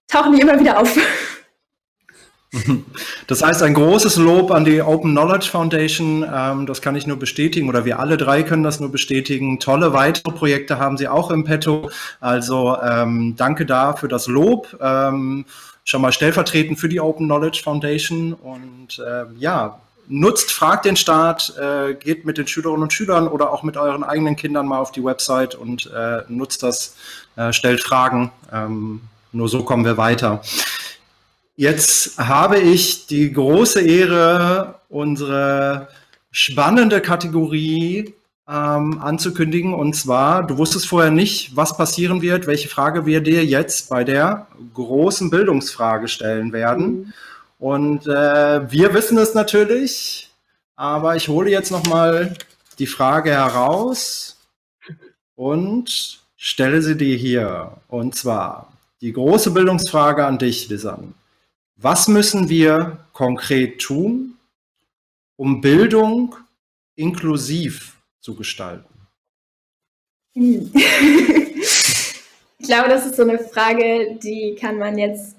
tauchen 0.07 0.33
die 0.33 0.41
immer 0.41 0.59
wieder 0.59 0.79
auf. 0.79 0.95
Das 3.25 3.41
heißt, 3.41 3.63
ein 3.63 3.73
großes 3.73 4.17
Lob 4.17 4.51
an 4.51 4.63
die 4.63 4.79
Open 4.79 5.13
Knowledge 5.13 5.49
Foundation. 5.49 6.23
Ähm, 6.31 6.67
das 6.67 6.83
kann 6.83 6.95
ich 6.95 7.07
nur 7.07 7.17
bestätigen 7.17 7.67
oder 7.67 7.83
wir 7.83 7.97
alle 7.97 8.15
drei 8.15 8.43
können 8.43 8.61
das 8.61 8.79
nur 8.79 8.91
bestätigen. 8.91 9.59
Tolle 9.59 9.93
weitere 9.93 10.31
Projekte 10.31 10.77
haben 10.77 10.95
sie 10.95 11.07
auch 11.07 11.31
im 11.31 11.45
Petto. 11.45 11.89
Also 12.19 12.77
ähm, 12.79 13.33
danke 13.37 13.65
da 13.65 13.93
für 13.93 14.07
das 14.07 14.27
Lob. 14.27 14.77
Ähm, 14.79 15.45
schon 15.83 16.03
mal 16.03 16.11
stellvertretend 16.11 16.79
für 16.79 16.89
die 16.89 16.99
Open 16.99 17.25
Knowledge 17.25 17.61
Foundation. 17.63 18.33
Und 18.33 19.03
ja, 19.39 19.79
nutzt, 20.07 20.51
fragt 20.51 20.85
den 20.85 20.95
Staat, 20.95 21.53
äh, 21.57 21.93
geht 21.93 22.25
mit 22.25 22.37
den 22.37 22.47
Schülerinnen 22.47 22.83
und 22.83 22.93
Schülern 22.93 23.27
oder 23.27 23.51
auch 23.51 23.63
mit 23.63 23.77
euren 23.77 24.03
eigenen 24.03 24.35
Kindern 24.35 24.67
mal 24.67 24.79
auf 24.79 24.91
die 24.91 25.03
Website 25.03 25.55
und 25.55 25.91
äh, 25.95 26.21
nutzt 26.27 26.63
das, 26.63 26.95
äh, 27.35 27.53
stellt 27.53 27.81
Fragen. 27.81 28.31
Ähm, 28.51 29.01
nur 29.31 29.49
so 29.49 29.63
kommen 29.63 29.85
wir 29.85 29.97
weiter. 29.97 30.41
Jetzt 31.55 32.17
habe 32.17 32.59
ich 32.59 33.07
die 33.07 33.31
große 33.31 33.81
Ehre, 33.81 34.75
unsere 34.89 35.87
spannende 36.31 36.99
Kategorie 36.99 38.13
ähm, 38.47 38.99
anzukündigen. 38.99 39.73
Und 39.73 39.95
zwar, 39.95 40.45
du 40.45 40.57
wusstest 40.57 40.87
vorher 40.87 41.11
nicht, 41.11 41.55
was 41.55 41.77
passieren 41.77 42.21
wird, 42.21 42.47
welche 42.47 42.69
Frage 42.69 43.05
wir 43.05 43.21
dir 43.21 43.45
jetzt 43.45 43.89
bei 43.89 44.03
der 44.03 44.47
großen 44.73 45.29
Bildungsfrage 45.29 46.07
stellen 46.07 46.53
werden. 46.53 46.85
Mhm. 46.85 47.13
Und 47.63 48.07
äh, 48.07 48.69
wir 48.69 48.93
wissen 48.93 49.17
es 49.17 49.35
natürlich, 49.35 50.29
aber 50.75 51.15
ich 51.15 51.29
hole 51.29 51.49
jetzt 51.49 51.71
nochmal 51.71 52.33
die 52.77 52.87
Frage 52.87 53.31
heraus 53.31 54.37
und 55.35 56.19
stelle 56.35 56.81
sie 56.81 56.97
dir 56.97 57.15
hier. 57.15 57.77
Und 57.87 58.15
zwar 58.15 58.73
die 58.99 59.13
große 59.13 59.51
Bildungsfrage 59.51 60.25
an 60.25 60.39
dich, 60.39 60.67
Lisanne. 60.67 61.13
Was 61.77 62.09
müssen 62.09 62.49
wir 62.49 62.97
konkret 63.13 63.79
tun, 63.79 64.35
um 65.37 65.61
Bildung 65.61 66.35
inklusiv 66.97 67.95
zu 68.19 68.35
gestalten? 68.35 68.93
ich 70.33 70.73
glaube, 72.59 72.89
das 72.89 73.05
ist 73.05 73.15
so 73.15 73.21
eine 73.21 73.39
Frage, 73.39 74.19
die 74.21 74.57
kann 74.59 74.77
man 74.77 74.97
jetzt 74.97 75.37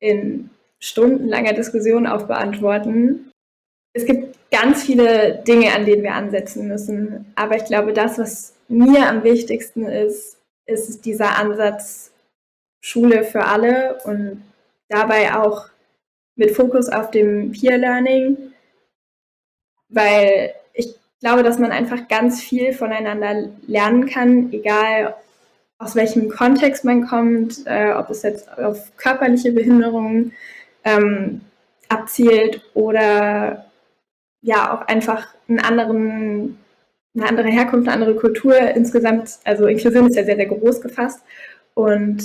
in 0.00 0.48
stundenlanger 0.80 1.52
Diskussion 1.52 2.06
auf 2.06 2.26
beantworten. 2.26 3.30
Es 3.92 4.06
gibt 4.06 4.36
ganz 4.50 4.84
viele 4.84 5.42
Dinge, 5.46 5.72
an 5.74 5.86
denen 5.86 6.02
wir 6.02 6.14
ansetzen 6.14 6.68
müssen. 6.68 7.32
Aber 7.34 7.56
ich 7.56 7.64
glaube, 7.64 7.92
das, 7.92 8.18
was 8.18 8.54
mir 8.68 9.08
am 9.08 9.24
wichtigsten 9.24 9.86
ist, 9.86 10.36
ist 10.66 11.04
dieser 11.04 11.38
Ansatz 11.38 12.12
Schule 12.80 13.24
für 13.24 13.44
alle 13.44 13.98
und 14.04 14.42
dabei 14.88 15.34
auch 15.34 15.68
mit 16.36 16.52
Fokus 16.52 16.88
auf 16.88 17.10
dem 17.10 17.52
Peer 17.52 17.78
Learning, 17.78 18.52
weil 19.88 20.54
ich 20.72 20.94
glaube, 21.20 21.42
dass 21.42 21.58
man 21.58 21.72
einfach 21.72 22.06
ganz 22.08 22.40
viel 22.40 22.72
voneinander 22.72 23.50
lernen 23.66 24.06
kann, 24.06 24.52
egal 24.52 25.16
aus 25.78 25.94
welchem 25.94 26.28
Kontext 26.28 26.84
man 26.84 27.06
kommt, 27.06 27.66
äh, 27.66 27.92
ob 27.92 28.10
es 28.10 28.22
jetzt 28.22 28.48
auf 28.58 28.96
körperliche 28.96 29.52
Behinderungen 29.52 30.32
ähm, 30.88 31.40
abzielt 31.88 32.62
oder 32.74 33.66
ja 34.40 34.74
auch 34.74 34.86
einfach 34.86 35.34
einen 35.48 35.60
anderen, 35.60 36.58
eine 37.16 37.28
andere 37.28 37.48
Herkunft, 37.48 37.88
eine 37.88 37.94
andere 37.94 38.16
Kultur 38.16 38.56
insgesamt. 38.56 39.38
Also 39.44 39.66
Inklusion 39.66 40.06
ist 40.06 40.16
ja 40.16 40.24
sehr, 40.24 40.36
sehr 40.36 40.46
groß 40.46 40.80
gefasst 40.80 41.22
und 41.74 42.22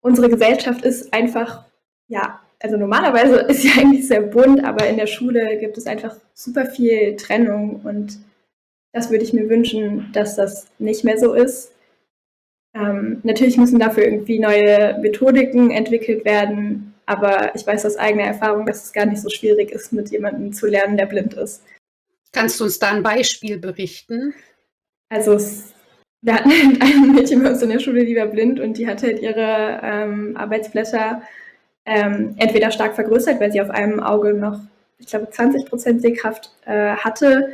unsere 0.00 0.28
Gesellschaft 0.28 0.84
ist 0.84 1.12
einfach 1.12 1.64
ja 2.08 2.40
also 2.64 2.78
normalerweise 2.78 3.36
ist 3.48 3.62
ja 3.62 3.72
eigentlich 3.80 4.08
sehr 4.08 4.22
bunt, 4.22 4.64
aber 4.64 4.88
in 4.88 4.96
der 4.96 5.06
Schule 5.06 5.58
gibt 5.58 5.76
es 5.76 5.86
einfach 5.86 6.16
super 6.32 6.66
viel 6.66 7.14
Trennung 7.16 7.82
und 7.84 8.18
das 8.92 9.10
würde 9.10 9.24
ich 9.24 9.32
mir 9.32 9.48
wünschen, 9.48 10.10
dass 10.12 10.36
das 10.36 10.68
nicht 10.78 11.04
mehr 11.04 11.18
so 11.18 11.34
ist. 11.34 11.72
Ähm, 12.74 13.20
natürlich 13.22 13.58
müssen 13.58 13.78
dafür 13.78 14.04
irgendwie 14.04 14.38
neue 14.38 14.98
Methodiken 15.00 15.70
entwickelt 15.70 16.24
werden, 16.24 16.93
aber 17.06 17.54
ich 17.54 17.66
weiß 17.66 17.84
aus 17.86 17.96
eigener 17.96 18.24
Erfahrung, 18.24 18.66
dass 18.66 18.84
es 18.84 18.92
gar 18.92 19.06
nicht 19.06 19.20
so 19.20 19.28
schwierig 19.28 19.70
ist, 19.70 19.92
mit 19.92 20.10
jemandem 20.10 20.52
zu 20.52 20.66
lernen, 20.66 20.96
der 20.96 21.06
blind 21.06 21.34
ist. 21.34 21.62
Kannst 22.32 22.58
du 22.58 22.64
uns 22.64 22.78
da 22.78 22.90
ein 22.90 23.02
Beispiel 23.02 23.58
berichten? 23.58 24.34
Also 25.08 25.34
es, 25.34 25.72
wir 26.22 26.34
hatten 26.34 26.50
ein 26.80 27.14
Mädchen 27.14 27.42
bei 27.42 27.50
uns 27.50 27.62
in 27.62 27.70
der 27.70 27.78
Schule, 27.78 28.04
die 28.04 28.16
war 28.16 28.26
blind 28.26 28.60
und 28.60 28.78
die 28.78 28.88
hatte 28.88 29.06
halt 29.06 29.20
ihre 29.20 29.80
ähm, 29.82 30.36
Arbeitsblätter 30.36 31.22
ähm, 31.86 32.34
entweder 32.38 32.70
stark 32.70 32.94
vergrößert, 32.94 33.40
weil 33.40 33.52
sie 33.52 33.60
auf 33.60 33.70
einem 33.70 34.00
Auge 34.00 34.34
noch, 34.34 34.58
ich 34.98 35.06
glaube, 35.06 35.30
20 35.30 35.66
Prozent 35.66 36.02
Sehkraft 36.02 36.50
äh, 36.64 36.96
hatte. 36.96 37.50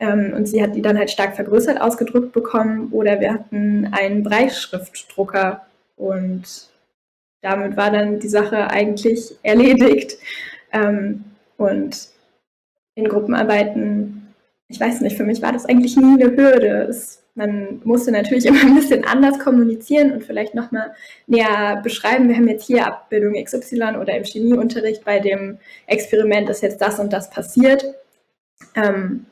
Ähm, 0.00 0.32
und 0.34 0.46
sie 0.46 0.62
hat 0.62 0.74
die 0.74 0.82
dann 0.82 0.98
halt 0.98 1.10
stark 1.10 1.36
vergrößert 1.36 1.80
ausgedruckt 1.80 2.32
bekommen. 2.32 2.88
Oder 2.92 3.20
wir 3.20 3.32
hatten 3.32 3.88
einen 3.92 4.22
Breischriftdrucker 4.22 5.66
und 5.96 6.70
damit 7.40 7.76
war 7.76 7.90
dann 7.90 8.18
die 8.20 8.28
Sache 8.28 8.70
eigentlich 8.70 9.36
erledigt. 9.42 10.18
Ähm, 10.72 11.24
und 11.56 12.08
in 12.94 13.08
Gruppenarbeiten, 13.08 14.34
ich 14.68 14.80
weiß 14.80 15.00
nicht, 15.00 15.16
für 15.16 15.24
mich 15.24 15.40
war 15.42 15.52
das 15.52 15.66
eigentlich 15.66 15.96
nie 15.96 16.22
eine 16.22 16.36
Hürde. 16.36 16.86
Es 16.88 17.22
man 17.38 17.80
musste 17.84 18.10
natürlich 18.10 18.44
immer 18.46 18.60
ein 18.60 18.74
bisschen 18.74 19.04
anders 19.04 19.38
kommunizieren 19.38 20.12
und 20.12 20.24
vielleicht 20.24 20.54
nochmal 20.54 20.92
näher 21.26 21.80
beschreiben, 21.82 22.28
wir 22.28 22.36
haben 22.36 22.48
jetzt 22.48 22.66
hier 22.66 22.86
Abbildung 22.86 23.42
XY 23.42 23.96
oder 24.00 24.16
im 24.16 24.24
Chemieunterricht 24.24 25.04
bei 25.04 25.20
dem 25.20 25.58
Experiment 25.86 26.50
ist 26.50 26.62
jetzt 26.62 26.82
das 26.82 26.98
und 26.98 27.12
das 27.12 27.30
passiert. 27.30 27.84
Ähm, 28.74 29.26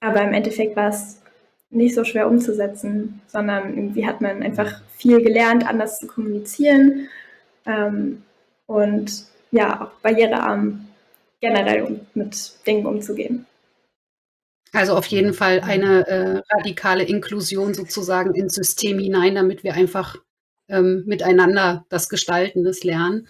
aber 0.00 0.22
im 0.22 0.32
Endeffekt 0.32 0.76
war 0.76 0.90
es 0.90 1.20
nicht 1.70 1.94
so 1.94 2.04
schwer 2.04 2.28
umzusetzen, 2.28 3.20
sondern 3.26 3.76
irgendwie 3.76 4.06
hat 4.06 4.20
man 4.20 4.42
einfach 4.42 4.82
viel 4.96 5.20
gelernt, 5.20 5.66
anders 5.66 5.98
zu 5.98 6.06
kommunizieren 6.06 7.08
ähm, 7.66 8.22
und 8.66 9.24
ja, 9.50 9.82
auch 9.82 10.00
barrierearm 10.00 10.88
generell 11.40 12.00
mit 12.14 12.52
Dingen 12.66 12.86
umzugehen. 12.86 13.46
Also 14.72 14.96
auf 14.96 15.06
jeden 15.06 15.34
Fall 15.34 15.60
eine 15.60 16.06
äh, 16.08 16.42
radikale 16.50 17.04
Inklusion 17.04 17.74
sozusagen 17.74 18.34
ins 18.34 18.54
System 18.54 18.98
hinein, 18.98 19.36
damit 19.36 19.62
wir 19.62 19.74
einfach 19.74 20.16
ähm, 20.68 21.04
miteinander 21.06 21.84
das 21.90 22.08
Gestalten, 22.08 22.64
das 22.64 22.82
Lernen. 22.82 23.28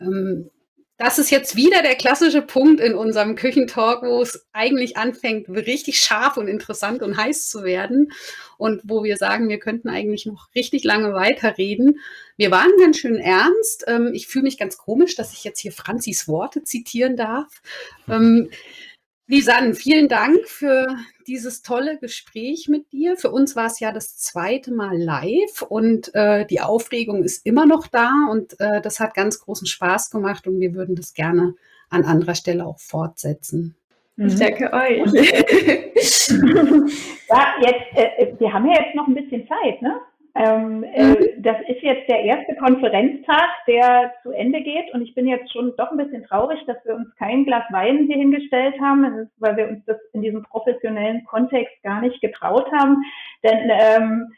Ähm, 0.00 0.50
das 0.96 1.18
ist 1.18 1.30
jetzt 1.30 1.56
wieder 1.56 1.82
der 1.82 1.96
klassische 1.96 2.40
Punkt 2.40 2.80
in 2.80 2.94
unserem 2.94 3.34
Küchentalk, 3.34 4.02
wo 4.02 4.22
es 4.22 4.46
eigentlich 4.52 4.96
anfängt, 4.96 5.48
richtig 5.48 5.98
scharf 5.98 6.36
und 6.36 6.46
interessant 6.46 7.02
und 7.02 7.16
heiß 7.16 7.48
zu 7.48 7.64
werden 7.64 8.12
und 8.58 8.80
wo 8.84 9.02
wir 9.02 9.16
sagen, 9.16 9.48
wir 9.48 9.58
könnten 9.58 9.88
eigentlich 9.88 10.24
noch 10.24 10.48
richtig 10.54 10.84
lange 10.84 11.12
weiterreden. 11.12 11.98
Wir 12.36 12.52
waren 12.52 12.70
ganz 12.78 12.98
schön 12.98 13.16
ernst. 13.16 13.84
Ähm, 13.88 14.10
ich 14.14 14.28
fühle 14.28 14.44
mich 14.44 14.56
ganz 14.56 14.76
komisch, 14.76 15.16
dass 15.16 15.32
ich 15.32 15.42
jetzt 15.42 15.60
hier 15.60 15.72
Franzis 15.72 16.28
Worte 16.28 16.62
zitieren 16.62 17.16
darf. 17.16 17.60
Lisanne, 19.26 19.74
vielen 19.74 20.08
Dank 20.08 20.46
für 20.46 20.86
dieses 21.26 21.62
tolle 21.62 21.98
Gespräch 21.98 22.68
mit 22.68 22.92
dir. 22.92 23.16
Für 23.16 23.30
uns 23.30 23.56
war 23.56 23.66
es 23.66 23.80
ja 23.80 23.90
das 23.90 24.18
zweite 24.18 24.70
Mal 24.70 24.98
live 24.98 25.62
und 25.66 26.14
äh, 26.14 26.44
die 26.44 26.60
Aufregung 26.60 27.22
ist 27.22 27.46
immer 27.46 27.64
noch 27.64 27.86
da 27.86 28.12
und 28.30 28.60
äh, 28.60 28.82
das 28.82 29.00
hat 29.00 29.14
ganz 29.14 29.40
großen 29.40 29.66
Spaß 29.66 30.10
gemacht 30.10 30.46
und 30.46 30.60
wir 30.60 30.74
würden 30.74 30.94
das 30.94 31.14
gerne 31.14 31.54
an 31.88 32.04
anderer 32.04 32.34
Stelle 32.34 32.66
auch 32.66 32.78
fortsetzen. 32.78 33.76
Ich 34.16 34.36
danke 34.36 34.70
euch. 34.72 35.12
ja, 37.28 37.54
jetzt, 37.62 37.96
äh, 37.96 38.34
wir 38.38 38.52
haben 38.52 38.66
ja 38.66 38.82
jetzt 38.82 38.94
noch 38.94 39.08
ein 39.08 39.14
bisschen 39.14 39.48
Zeit, 39.48 39.80
ne? 39.80 40.00
Ähm, 40.36 40.82
äh, 40.82 41.04
mhm. 41.04 41.42
das 41.42 41.56
ist 41.68 41.80
jetzt 41.82 42.08
der 42.08 42.22
erste 42.24 42.56
Konferenztag, 42.56 43.48
der 43.68 44.12
zu 44.24 44.32
Ende 44.32 44.60
geht 44.62 44.92
und 44.92 45.02
ich 45.02 45.14
bin 45.14 45.28
jetzt 45.28 45.52
schon 45.52 45.74
doch 45.76 45.92
ein 45.92 45.96
bisschen 45.96 46.24
traurig, 46.24 46.58
dass 46.66 46.76
wir 46.84 46.96
uns 46.96 47.14
kein 47.16 47.44
Glas 47.44 47.62
Wein 47.70 48.06
hier 48.06 48.16
hingestellt 48.16 48.74
haben, 48.80 49.30
weil 49.38 49.56
wir 49.56 49.68
uns 49.68 49.84
das 49.86 49.98
in 50.12 50.22
diesem 50.22 50.42
professionellen 50.42 51.24
Kontext 51.24 51.80
gar 51.84 52.00
nicht 52.00 52.20
getraut 52.20 52.66
haben. 52.72 52.96
Denn 53.44 53.70
ähm, 53.70 54.32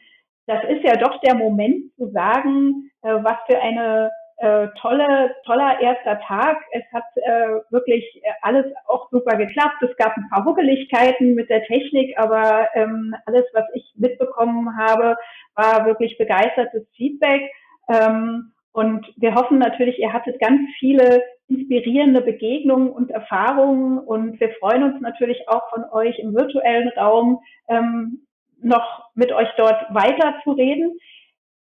das 0.45 0.63
ist 0.69 0.83
ja 0.83 0.97
doch 0.97 1.19
der 1.21 1.33
Moment 1.33 1.91
zu 1.95 2.11
sagen, 2.11 2.91
äh, 3.01 3.15
was 3.23 3.37
für 3.47 3.59
eine 3.59 4.11
äh, 4.37 4.67
tolle, 4.79 5.35
toller 5.45 5.79
erster 5.81 6.19
Tag. 6.21 6.57
Es 6.71 6.83
hat 6.93 7.05
äh, 7.15 7.59
wirklich 7.71 8.21
alles 8.41 8.65
auch 8.87 9.09
super 9.09 9.35
geklappt. 9.37 9.81
Es 9.81 9.95
gab 9.97 10.15
ein 10.15 10.29
paar 10.29 10.45
Huckeligkeiten 10.45 11.35
mit 11.35 11.49
der 11.49 11.63
Technik, 11.65 12.17
aber 12.17 12.67
ähm, 12.75 13.15
alles, 13.25 13.45
was 13.53 13.65
ich 13.73 13.93
mitbekommen 13.95 14.77
habe, 14.77 15.15
war 15.55 15.85
wirklich 15.85 16.17
begeistertes 16.17 16.85
Feedback. 16.95 17.49
Ähm, 17.89 18.51
Und 18.73 19.07
wir 19.17 19.33
hoffen 19.33 19.57
natürlich, 19.57 19.97
ihr 19.97 20.13
hattet 20.13 20.39
ganz 20.39 20.61
viele 20.77 21.23
inspirierende 21.49 22.21
Begegnungen 22.21 22.91
und 22.91 23.09
Erfahrungen. 23.09 23.97
Und 23.97 24.39
wir 24.39 24.51
freuen 24.59 24.83
uns 24.83 25.01
natürlich 25.01 25.49
auch 25.49 25.67
von 25.73 25.83
euch 25.91 26.19
im 26.19 26.35
virtuellen 26.35 26.89
Raum 26.89 27.39
ähm, 27.69 28.21
noch 28.61 29.09
mit 29.15 29.31
euch 29.31 29.49
dort 29.57 29.81
weiter 29.95 30.35
zu 30.43 30.51
reden. 30.51 30.99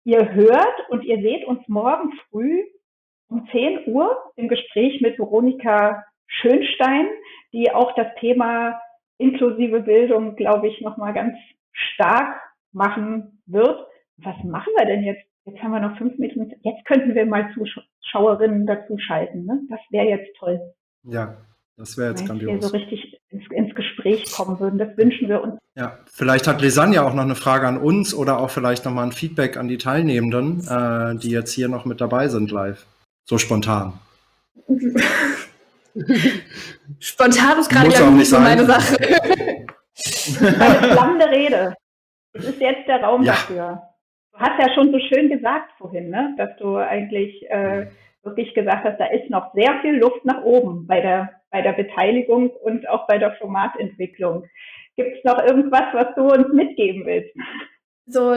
Ihr 0.05 0.33
hört 0.33 0.89
und 0.89 1.03
ihr 1.03 1.21
seht 1.21 1.45
uns 1.45 1.67
morgen 1.67 2.11
früh 2.29 2.63
um 3.29 3.47
10 3.51 3.87
Uhr 3.87 4.17
im 4.35 4.47
Gespräch 4.47 5.01
mit 5.01 5.17
Veronika 5.17 6.03
Schönstein, 6.27 7.07
die 7.53 7.71
auch 7.71 7.93
das 7.95 8.07
Thema 8.19 8.79
inklusive 9.17 9.81
Bildung, 9.81 10.35
glaube 10.35 10.67
ich, 10.67 10.81
nochmal 10.81 11.13
ganz 11.13 11.35
stark 11.71 12.41
machen 12.71 13.41
wird. 13.45 13.87
Was 14.17 14.35
machen 14.43 14.73
wir 14.77 14.85
denn 14.85 15.03
jetzt? 15.03 15.23
Jetzt 15.45 15.61
haben 15.61 15.71
wir 15.71 15.79
noch 15.79 15.97
fünf 15.97 16.17
Minuten. 16.17 16.53
Jetzt 16.61 16.85
könnten 16.85 17.15
wir 17.15 17.25
mal 17.25 17.53
Zuschauerinnen 17.53 18.65
dazu 18.65 18.97
schalten. 18.97 19.45
Ne? 19.45 19.61
Das 19.69 19.79
wäre 19.89 20.07
jetzt 20.07 20.35
toll. 20.37 20.59
Ja, 21.03 21.37
das 21.77 21.97
wäre 21.97 22.09
jetzt 22.11 22.21
Wenn 22.21 22.27
grandios. 22.27 22.51
wir 22.51 22.61
so 22.61 22.77
richtig 22.77 23.19
ins, 23.29 23.43
ins, 23.73 23.75
Gespräch 23.75 24.31
kommen 24.31 24.59
würden. 24.59 24.77
Das 24.77 24.95
wünschen 24.97 25.29
wir 25.29 25.41
uns. 25.41 25.59
Ja, 25.75 25.97
vielleicht 26.11 26.47
hat 26.47 26.61
Lisanne 26.61 27.03
auch 27.03 27.13
noch 27.13 27.23
eine 27.23 27.35
Frage 27.35 27.67
an 27.67 27.77
uns 27.77 28.13
oder 28.13 28.39
auch 28.39 28.49
vielleicht 28.49 28.85
nochmal 28.85 29.05
ein 29.05 29.11
Feedback 29.11 29.57
an 29.57 29.67
die 29.67 29.77
Teilnehmenden, 29.77 30.67
äh, 30.67 31.15
die 31.17 31.31
jetzt 31.31 31.51
hier 31.53 31.67
noch 31.67 31.85
mit 31.85 31.99
dabei 32.01 32.27
sind 32.27 32.51
live. 32.51 32.85
So 33.25 33.37
spontan. 33.37 33.93
spontan 36.99 37.59
ist 37.59 37.69
gerade 37.69 37.89
ja 37.89 38.09
nicht 38.11 38.29
so 38.29 38.39
meine 38.39 38.65
Sache. 38.65 38.97
Eine 40.39 40.91
flammende 40.91 41.29
Rede. 41.29 41.75
Das 42.33 42.45
ist 42.45 42.59
jetzt 42.59 42.87
der 42.87 43.01
Raum 43.03 43.23
ja. 43.23 43.33
dafür. 43.33 43.81
Du 44.33 44.39
hast 44.39 44.59
ja 44.59 44.73
schon 44.73 44.91
so 44.91 44.99
schön 44.99 45.29
gesagt 45.29 45.71
vorhin, 45.77 46.09
ne? 46.09 46.33
dass 46.37 46.49
du 46.57 46.77
eigentlich 46.77 47.47
äh, 47.49 47.87
wirklich 48.23 48.53
gesagt 48.55 48.85
hast, 48.85 48.99
da 48.99 49.05
ist 49.05 49.29
noch 49.29 49.53
sehr 49.53 49.79
viel 49.81 49.97
Luft 49.97 50.25
nach 50.25 50.41
oben 50.43 50.87
bei 50.87 51.01
der, 51.01 51.29
bei 51.53 51.61
der 51.61 51.73
Beteiligung 51.73 52.49
und 52.49 52.89
auch 52.89 53.07
bei 53.07 53.19
der 53.19 53.31
Formatentwicklung. 53.33 54.49
Gibt 54.97 55.17
es 55.17 55.23
noch 55.23 55.41
irgendwas, 55.41 55.93
was 55.93 56.15
du 56.15 56.23
uns 56.23 56.51
mitgeben 56.51 57.05
willst? 57.05 57.29
So, 58.07 58.35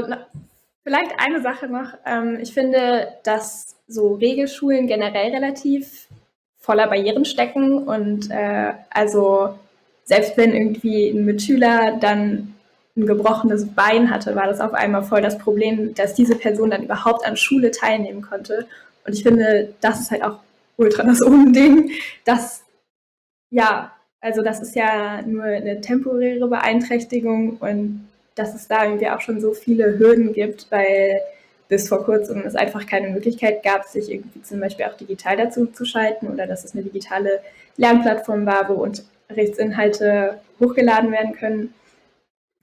vielleicht 0.84 1.12
eine 1.18 1.40
Sache 1.40 1.66
noch. 1.66 1.94
Ähm, 2.06 2.38
ich 2.40 2.52
finde, 2.52 3.08
dass 3.24 3.76
so 3.88 4.14
Regelschulen 4.14 4.86
generell 4.86 5.32
relativ 5.32 6.06
voller 6.58 6.88
Barrieren 6.88 7.24
stecken 7.24 7.78
und 7.78 8.30
äh, 8.30 8.72
also 8.90 9.58
selbst 10.04 10.36
wenn 10.36 10.54
irgendwie 10.54 11.08
ein 11.08 11.24
Mitschüler 11.24 11.96
dann 12.00 12.54
ein 12.96 13.06
gebrochenes 13.06 13.66
Bein 13.74 14.10
hatte, 14.10 14.36
war 14.36 14.46
das 14.46 14.60
auf 14.60 14.74
einmal 14.74 15.04
voll 15.04 15.22
das 15.22 15.38
Problem, 15.38 15.94
dass 15.94 16.14
diese 16.14 16.36
Person 16.36 16.70
dann 16.70 16.84
überhaupt 16.84 17.26
an 17.26 17.36
Schule 17.36 17.70
teilnehmen 17.70 18.22
konnte. 18.22 18.66
Und 19.06 19.14
ich 19.14 19.22
finde, 19.22 19.74
das 19.80 20.00
ist 20.00 20.10
halt 20.10 20.22
auch 20.24 20.38
ultra 20.76 21.02
das 21.02 21.20
Unding, 21.22 21.90
dass, 22.24 22.62
ja, 23.50 23.92
also 24.20 24.42
das 24.42 24.60
ist 24.60 24.74
ja 24.74 25.22
nur 25.22 25.44
eine 25.44 25.80
temporäre 25.80 26.48
Beeinträchtigung 26.48 27.58
und 27.58 28.08
dass 28.34 28.54
es 28.54 28.68
da 28.68 28.84
irgendwie 28.84 29.08
auch 29.08 29.20
schon 29.20 29.40
so 29.40 29.54
viele 29.54 29.98
Hürden 29.98 30.32
gibt, 30.32 30.66
weil 30.70 31.20
bis 31.68 31.88
vor 31.88 32.04
kurzem 32.04 32.42
es 32.46 32.54
einfach 32.54 32.86
keine 32.86 33.08
Möglichkeit 33.08 33.62
gab, 33.62 33.84
sich 33.84 34.10
irgendwie 34.10 34.42
zum 34.42 34.60
Beispiel 34.60 34.86
auch 34.86 34.96
digital 34.96 35.36
dazu 35.36 35.66
zu 35.66 35.84
schalten 35.84 36.28
oder 36.28 36.46
dass 36.46 36.64
es 36.64 36.74
eine 36.74 36.84
digitale 36.84 37.40
Lernplattform 37.76 38.46
war, 38.46 38.68
wo 38.68 38.74
Unterrichtsinhalte 38.74 40.38
hochgeladen 40.60 41.10
werden 41.12 41.32
können. 41.34 41.74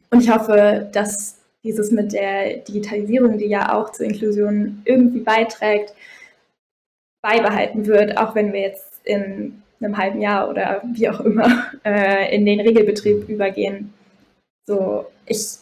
Und 0.09 0.21
ich 0.21 0.29
hoffe, 0.29 0.89
dass 0.91 1.37
dieses 1.63 1.91
mit 1.91 2.13
der 2.13 2.57
Digitalisierung, 2.57 3.37
die 3.37 3.47
ja 3.47 3.73
auch 3.73 3.91
zur 3.91 4.05
Inklusion 4.05 4.81
irgendwie 4.85 5.21
beiträgt, 5.21 5.93
beibehalten 7.21 7.85
wird, 7.85 8.17
auch 8.17 8.35
wenn 8.35 8.53
wir 8.53 8.61
jetzt 8.61 9.01
in 9.05 9.62
einem 9.83 9.97
halben 9.97 10.21
Jahr 10.21 10.49
oder 10.49 10.81
wie 10.85 11.09
auch 11.09 11.19
immer 11.21 11.65
äh, 11.85 12.35
in 12.35 12.45
den 12.45 12.59
Regelbetrieb 12.59 13.27
übergehen. 13.27 13.93
So, 14.65 15.07
ich 15.25 15.57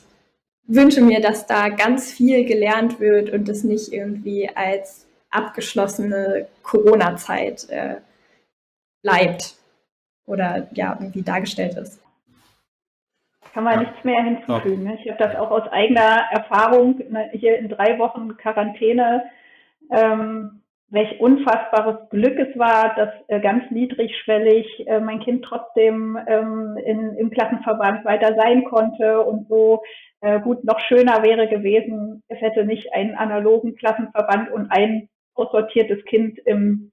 wünsche 0.67 1.01
mir, 1.01 1.21
dass 1.21 1.47
da 1.47 1.69
ganz 1.69 2.11
viel 2.11 2.45
gelernt 2.45 2.99
wird 2.99 3.31
und 3.31 3.47
das 3.47 3.63
nicht 3.63 3.91
irgendwie 3.91 4.49
als 4.53 5.07
abgeschlossene 5.29 6.47
Corona-Zeit 6.61 7.69
äh, 7.69 7.95
bleibt 9.01 9.55
oder 10.25 10.67
ja 10.73 10.97
irgendwie 10.99 11.23
dargestellt 11.23 11.77
ist 11.77 12.01
kann 13.53 13.63
man 13.63 13.73
ja. 13.73 13.79
nichts 13.81 14.03
mehr 14.03 14.23
hinzufügen. 14.23 14.83
Ne? 14.83 14.97
Ich 15.01 15.09
habe 15.09 15.23
das 15.23 15.35
auch 15.35 15.51
aus 15.51 15.67
eigener 15.71 16.23
Erfahrung 16.31 17.01
ne, 17.09 17.29
hier 17.33 17.57
in 17.57 17.69
drei 17.69 17.97
Wochen 17.99 18.37
Quarantäne, 18.37 19.23
ähm, 19.89 20.60
welch 20.91 21.19
unfassbares 21.21 22.09
Glück 22.09 22.37
es 22.37 22.57
war, 22.59 22.93
dass 22.95 23.09
äh, 23.29 23.39
ganz 23.39 23.63
niedrigschwellig 23.71 24.87
äh, 24.87 24.99
mein 24.99 25.21
Kind 25.21 25.43
trotzdem 25.43 26.19
ähm, 26.27 26.77
in, 26.85 27.15
im 27.15 27.29
Klassenverband 27.31 28.03
weiter 28.03 28.35
sein 28.35 28.65
konnte 28.65 29.21
und 29.21 29.47
so 29.47 29.81
äh, 30.19 30.41
gut 30.41 30.63
noch 30.65 30.79
schöner 30.81 31.23
wäre 31.23 31.47
gewesen, 31.47 32.21
es 32.27 32.41
hätte 32.41 32.65
nicht 32.65 32.93
einen 32.93 33.15
analogen 33.15 33.75
Klassenverband 33.75 34.51
und 34.51 34.69
ein 34.69 35.07
aussortiertes 35.33 36.03
Kind 36.05 36.37
im 36.39 36.91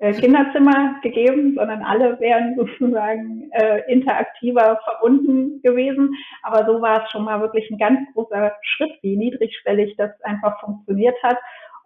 äh, 0.00 0.12
Kinderzimmer 0.14 0.96
gegeben, 1.04 1.54
sondern 1.54 1.82
alle 1.82 2.18
wären 2.18 2.56
sozusagen 2.56 3.52
äh, 3.52 3.82
interaktiver 3.90 4.80
verbunden 4.82 5.62
gewesen. 5.62 6.10
Aber 6.42 6.66
so 6.66 6.82
war 6.82 7.04
es 7.04 7.10
schon 7.12 7.22
mal 7.22 7.40
wirklich 7.40 7.70
ein 7.70 7.78
ganz 7.78 8.00
großer 8.14 8.52
Schritt, 8.62 8.92
wie 9.02 9.16
niedrigschwellig 9.16 9.94
das 9.96 10.10
einfach 10.22 10.58
funktioniert 10.58 11.16
hat 11.22 11.38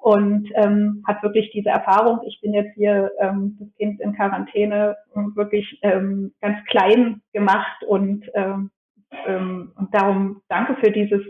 und 0.07 0.49
ähm, 0.55 1.03
hat 1.05 1.21
wirklich 1.25 1.51
diese 1.51 1.71
Erfahrung. 1.71 2.21
Ich 2.29 2.41
bin 2.41 2.55
jetzt 2.55 2.73
hier 2.77 3.11
ähm, 3.19 3.57
das 3.59 3.69
Kind 3.75 4.01
in 4.01 4.15
Quarantäne 4.15 4.97
wirklich 5.35 5.81
ähm, 5.83 6.33
ganz 6.41 6.65
klein 6.67 7.23
gemacht 7.33 7.83
und, 7.89 8.25
ähm, 8.35 8.71
ähm, 9.27 9.73
und 9.77 9.93
darum 9.93 10.43
danke 10.49 10.77
für 10.77 10.93
dieses 10.93 11.23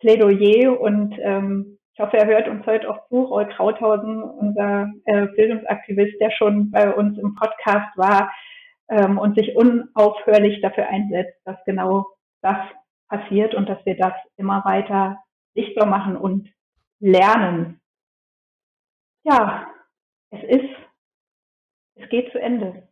Plädoyer 0.00 0.80
und 0.80 1.14
ähm, 1.22 1.78
ich 1.92 2.00
hoffe, 2.00 2.16
er 2.16 2.26
hört 2.26 2.48
uns 2.48 2.66
heute 2.66 2.90
auch 2.90 3.06
zu, 3.06 3.22
Roy 3.26 3.46
Krauthausen, 3.46 4.24
unser 4.24 4.90
äh, 5.04 5.28
Bildungsaktivist, 5.28 6.20
der 6.20 6.32
schon 6.32 6.72
bei 6.72 6.92
uns 6.92 7.16
im 7.16 7.36
Podcast 7.36 7.96
war 7.96 8.32
ähm, 8.88 9.18
und 9.18 9.38
sich 9.38 9.54
unaufhörlich 9.54 10.60
dafür 10.62 10.88
einsetzt, 10.88 11.38
dass 11.44 11.64
genau 11.64 12.06
das 12.42 12.58
passiert 13.08 13.54
und 13.54 13.68
dass 13.68 13.78
wir 13.86 13.96
das 13.96 14.14
immer 14.36 14.64
weiter 14.64 15.20
sichtbar 15.54 15.86
machen 15.86 16.16
und 16.16 16.48
lernen. 16.98 17.80
Ja, 19.24 19.66
es 20.30 20.42
ist, 20.44 20.70
es 21.96 22.08
geht 22.10 22.30
zu 22.32 22.38
Ende. 22.38 22.86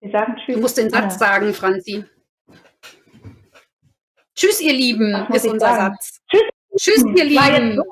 Wir 0.00 0.10
sagen 0.10 0.36
Tschüss. 0.36 0.56
Du 0.56 0.60
musst 0.62 0.78
den 0.78 0.90
Satz 0.90 1.18
sagen, 1.18 1.52
Franzi. 1.52 2.04
Tschüss, 4.34 4.60
ihr 4.60 4.72
Lieben, 4.72 5.14
ist 5.32 5.46
unser 5.46 5.66
sagen? 5.66 5.94
Satz. 5.94 6.20
Tschüss. 6.30 6.42
Tschüss, 6.76 7.04
ihr 7.04 7.24
Lieben. 7.24 7.30
Ich 7.30 7.36
war 7.36 7.52
jetzt 7.52 7.76
so 7.76 7.84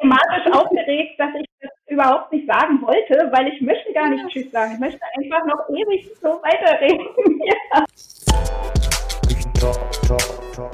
thematisch 0.00 0.52
aufgeregt, 0.52 1.18
dass 1.18 1.30
ich 1.40 1.46
das 1.60 1.70
überhaupt 1.86 2.32
nicht 2.32 2.46
sagen 2.46 2.80
wollte, 2.82 3.30
weil 3.32 3.48
ich 3.48 3.60
möchte 3.62 3.92
gar 3.94 4.10
nicht 4.10 4.28
Tschüss 4.28 4.50
sagen. 4.52 4.74
Ich 4.74 4.80
möchte 4.80 5.00
einfach 5.16 5.44
noch 5.46 5.68
ewig 5.70 6.10
so 6.20 6.40
weiterreden. 6.42 7.40
ja. 7.46 7.84
Talk, 9.58 9.92
talk, 10.02 10.52
talk. 10.52 10.72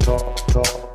Talk, 0.00 0.36
talk. 0.48 0.91